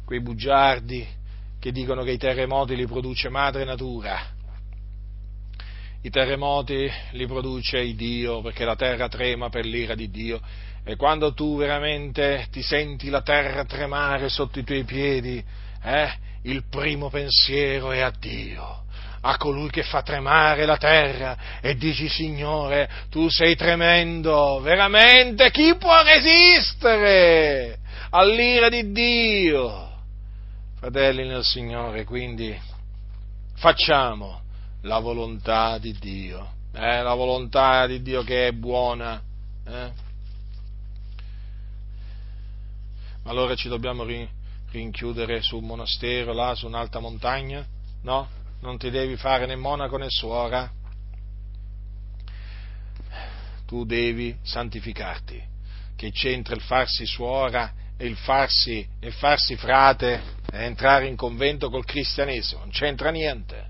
[0.07, 1.19] quei bugiardi
[1.61, 4.19] che dicono che i terremoti li produce madre natura.
[6.03, 10.41] I terremoti li produce il Dio perché la terra trema per l'ira di Dio
[10.83, 15.45] e quando tu veramente ti senti la terra tremare sotto i tuoi piedi,
[15.83, 16.13] eh,
[16.45, 18.85] il primo pensiero è a Dio,
[19.21, 25.77] a colui che fa tremare la terra e dici Signore, tu sei tremendo, veramente chi
[25.77, 29.90] può resistere all'ira di Dio?
[30.81, 32.59] Fratelli nel Signore, quindi
[33.57, 34.41] facciamo
[34.81, 39.23] la volontà di Dio, eh, la volontà di Dio che è buona.
[39.67, 39.93] Eh?
[43.23, 44.07] Ma allora ci dobbiamo
[44.71, 47.63] rinchiudere su un monastero, là, su un'alta montagna?
[48.01, 48.27] No?
[48.61, 50.73] Non ti devi fare né monaco né suora.
[53.67, 55.45] Tu devi santificarti.
[55.95, 57.71] Che c'entra il farsi suora
[58.01, 60.23] e il farsi, il farsi frate
[60.53, 63.69] entrare in convento col cristianesimo, non c'entra niente.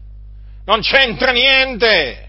[0.67, 2.29] Non c'entra niente!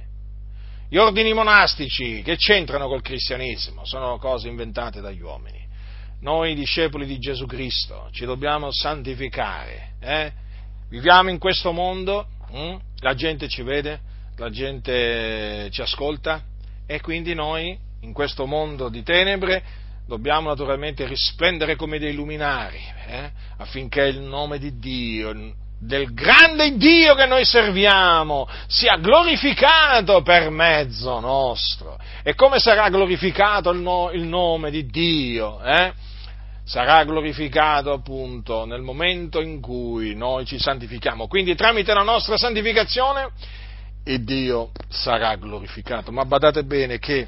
[0.90, 5.64] Gli ordini monastici che c'entrano col cristianesimo sono cose inventate dagli uomini.
[6.22, 9.94] Noi discepoli di Gesù Cristo ci dobbiamo santificare.
[10.00, 10.32] Eh?
[10.90, 12.78] Viviamo in questo mondo, hm?
[12.98, 14.00] la gente ci vede,
[14.38, 16.44] la gente ci ascolta
[16.88, 23.32] e quindi noi in questo mondo di tenebre dobbiamo naturalmente risplendere come dei luminari, eh,
[23.58, 25.34] affinché il nome di Dio,
[25.80, 31.98] del grande Dio che noi serviamo, sia glorificato per mezzo nostro.
[32.24, 35.62] E come sarà glorificato il, no, il nome di Dio?
[35.64, 35.94] Eh?
[36.64, 41.28] Sarà glorificato appunto nel momento in cui noi ci santifichiamo.
[41.28, 43.30] Quindi tramite la nostra santificazione
[44.06, 46.12] il Dio sarà glorificato.
[46.12, 47.28] Ma badate bene che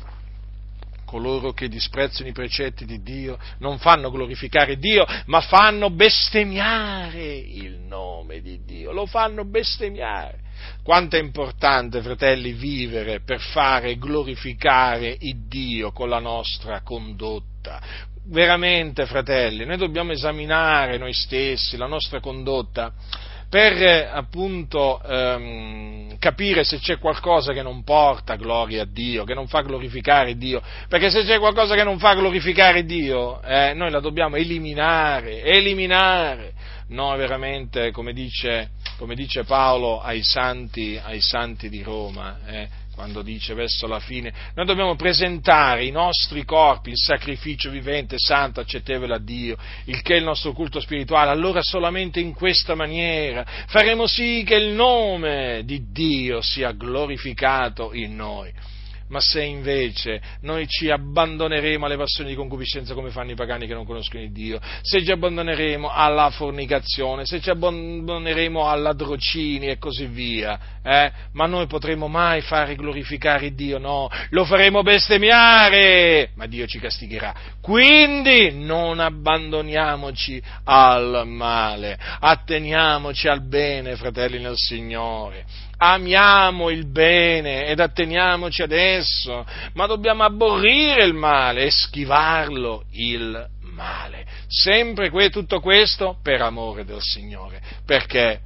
[1.14, 7.82] coloro che disprezzano i precetti di Dio non fanno glorificare Dio, ma fanno bestemmiare il
[7.82, 10.40] nome di Dio, lo fanno bestemmiare.
[10.82, 17.80] Quanto è importante, fratelli, vivere per fare glorificare il Dio con la nostra condotta.
[18.26, 22.92] Veramente, fratelli, noi dobbiamo esaminare noi stessi, la nostra condotta
[23.54, 29.48] per appunto ehm, capire se c'è qualcosa che non porta gloria a Dio, che non
[29.48, 34.00] fa glorificare Dio, perché se c'è qualcosa che non fa glorificare Dio, eh, noi la
[34.00, 36.54] dobbiamo eliminare, eliminare.
[36.88, 43.22] Noi veramente, come dice, come dice Paolo ai santi, ai santi di Roma, eh, quando
[43.22, 49.16] dice verso la fine, noi dobbiamo presentare i nostri corpi in sacrificio vivente, santo, accettevole
[49.16, 54.08] a Dio, il che è il nostro culto spirituale, allora solamente in questa maniera faremo
[54.08, 58.52] sì che il nome di Dio sia glorificato in noi
[59.08, 63.74] ma se invece noi ci abbandoneremo alle passioni di concupiscenza come fanno i pagani che
[63.74, 70.06] non conoscono il Dio, se ci abbandoneremo alla fornicazione, se ci abbandoneremo all'adrocini e così
[70.06, 73.78] via, eh, ma noi potremo mai fare glorificare Dio?
[73.78, 77.34] No, lo faremo bestemmiare, ma Dio ci castigherà.
[77.62, 85.46] Quindi non abbandoniamoci al male, atteniamoci al bene, fratelli nel Signore
[85.92, 93.48] amiamo il bene ed atteniamoci ad esso, ma dobbiamo aborrire il male e schivarlo il
[93.60, 94.26] male.
[94.48, 98.40] Sempre que- tutto questo per amore del Signore, perché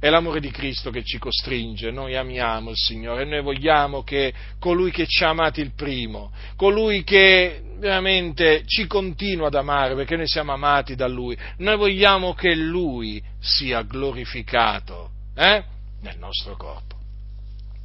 [0.00, 4.32] è l'amore di Cristo che ci costringe, noi amiamo il Signore e noi vogliamo che
[4.58, 10.16] colui che ci ha amati il primo, colui che veramente ci continua ad amare perché
[10.16, 15.10] noi siamo amati da Lui, noi vogliamo che Lui sia glorificato.
[15.34, 15.74] Eh?
[16.00, 16.96] Nel nostro corpo.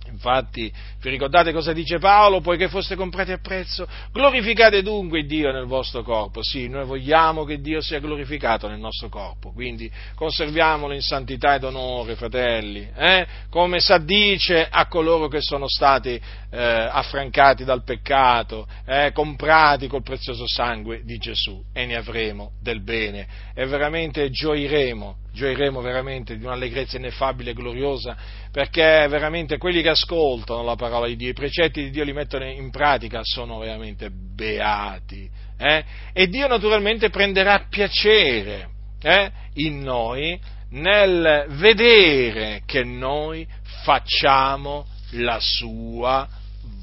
[0.07, 2.41] Infatti, vi ricordate cosa dice Paolo?
[2.41, 6.43] Poiché foste comprati a prezzo, glorificate dunque Dio nel vostro corpo.
[6.43, 11.63] Sì, noi vogliamo che Dio sia glorificato nel nostro corpo, quindi conserviamolo in santità ed
[11.63, 13.27] onore, fratelli, eh?
[13.49, 19.11] come s'addice a coloro che sono stati eh, affrancati dal peccato, eh?
[19.13, 25.81] comprati col prezioso sangue di Gesù e ne avremo del bene e veramente gioiremo gioiremo
[25.81, 28.15] veramente di un'allegrezza ineffabile e gloriosa,
[28.51, 32.45] perché veramente quelli che ascoltano la parola di Dio, i precetti di Dio li mettono
[32.45, 35.29] in pratica, sono veramente beati.
[35.57, 35.83] Eh?
[36.13, 38.69] E Dio naturalmente prenderà piacere
[39.01, 40.39] eh, in noi
[40.71, 43.47] nel vedere che noi
[43.83, 46.27] facciamo la sua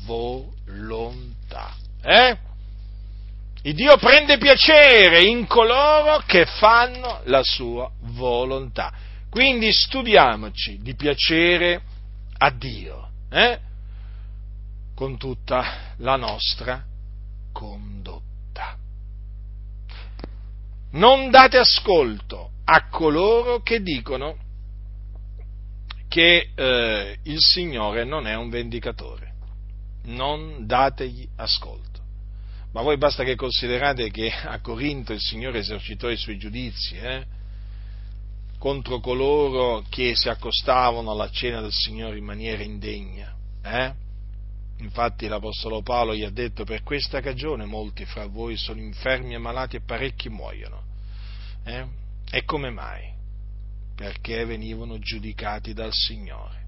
[0.04, 1.74] volontà.
[2.02, 2.47] Eh?
[3.62, 8.92] Il Dio prende piacere in coloro che fanno la sua volontà.
[9.28, 11.82] Quindi studiamoci di piacere
[12.38, 13.58] a Dio eh?
[14.94, 16.84] con tutta la nostra
[17.52, 18.76] condotta.
[20.92, 24.36] Non date ascolto a coloro che dicono
[26.08, 29.34] che eh, il Signore non è un vendicatore.
[30.04, 31.97] Non dategli ascolto.
[32.78, 37.26] Ma voi basta che considerate che a Corinto il Signore esercitò i suoi giudizi eh,
[38.56, 43.34] contro coloro che si accostavano alla cena del Signore in maniera indegna.
[43.64, 43.92] Eh?
[44.76, 49.38] Infatti l'Apostolo Paolo gli ha detto per questa cagione molti fra voi sono infermi e
[49.38, 50.80] malati e parecchi muoiono.
[51.64, 51.84] Eh?
[52.30, 53.12] E come mai?
[53.96, 56.64] Perché venivano giudicati dal Signore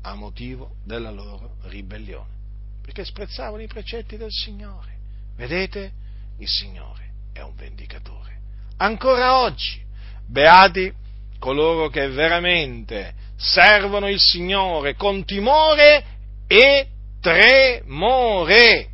[0.00, 2.32] a motivo della loro ribellione,
[2.80, 4.99] perché sprezzavano i precetti del Signore.
[5.36, 5.92] Vedete?
[6.38, 8.38] Il Signore è un vendicatore.
[8.78, 9.82] Ancora oggi,
[10.26, 10.92] beati
[11.38, 16.04] coloro che veramente servono il Signore con timore
[16.46, 16.88] e
[17.20, 18.88] tremore.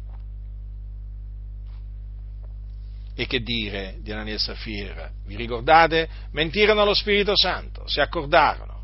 [3.18, 5.10] E che dire di Anania e Safira?
[5.24, 6.08] Vi ricordate?
[6.32, 8.74] Mentirono allo Spirito Santo, si accordarono.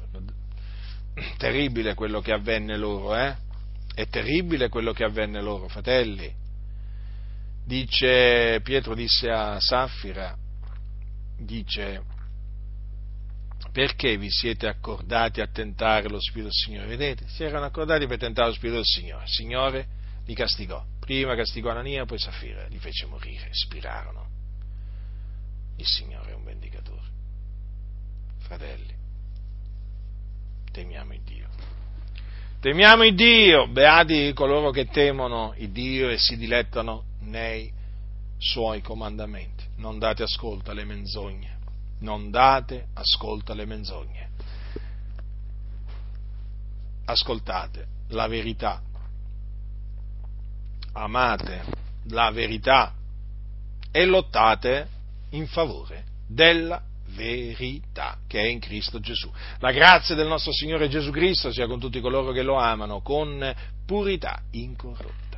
[1.37, 3.37] Terribile quello che avvenne loro, eh?
[3.95, 6.33] È terribile quello che avvenne loro, fratelli.
[7.65, 10.37] Dice, Pietro disse a Saffira,
[11.39, 12.03] dice,
[13.71, 16.87] perché vi siete accordati a tentare lo Spirito del Signore?
[16.87, 19.25] Vedete, si erano accordati per tentare lo Spirito del Signore.
[19.25, 19.87] Il Signore
[20.27, 20.85] li castigò.
[21.01, 24.29] Prima castigò Anania, poi Saffira, li fece morire, spirarono.
[25.77, 27.01] Il Signore è un vendicatore.
[28.39, 28.95] Fratelli,
[30.71, 31.49] temiamo il Dio.
[32.61, 37.73] Temiamo il Dio, beati coloro che temono il Dio e si dilettano nei
[38.39, 39.65] suoi comandamenti.
[39.77, 41.59] Non date ascolto alle menzogne.
[42.01, 44.31] Non date ascolto alle menzogne.
[47.05, 48.83] Ascoltate la verità.
[50.93, 51.65] Amate
[52.09, 52.95] la verità
[53.91, 54.89] e lottate
[55.31, 56.83] in favore della
[57.15, 59.31] verità che è in Cristo Gesù.
[59.59, 63.55] La grazia del nostro Signore Gesù Cristo sia con tutti coloro che lo amano con
[63.85, 65.32] purità incorrotta.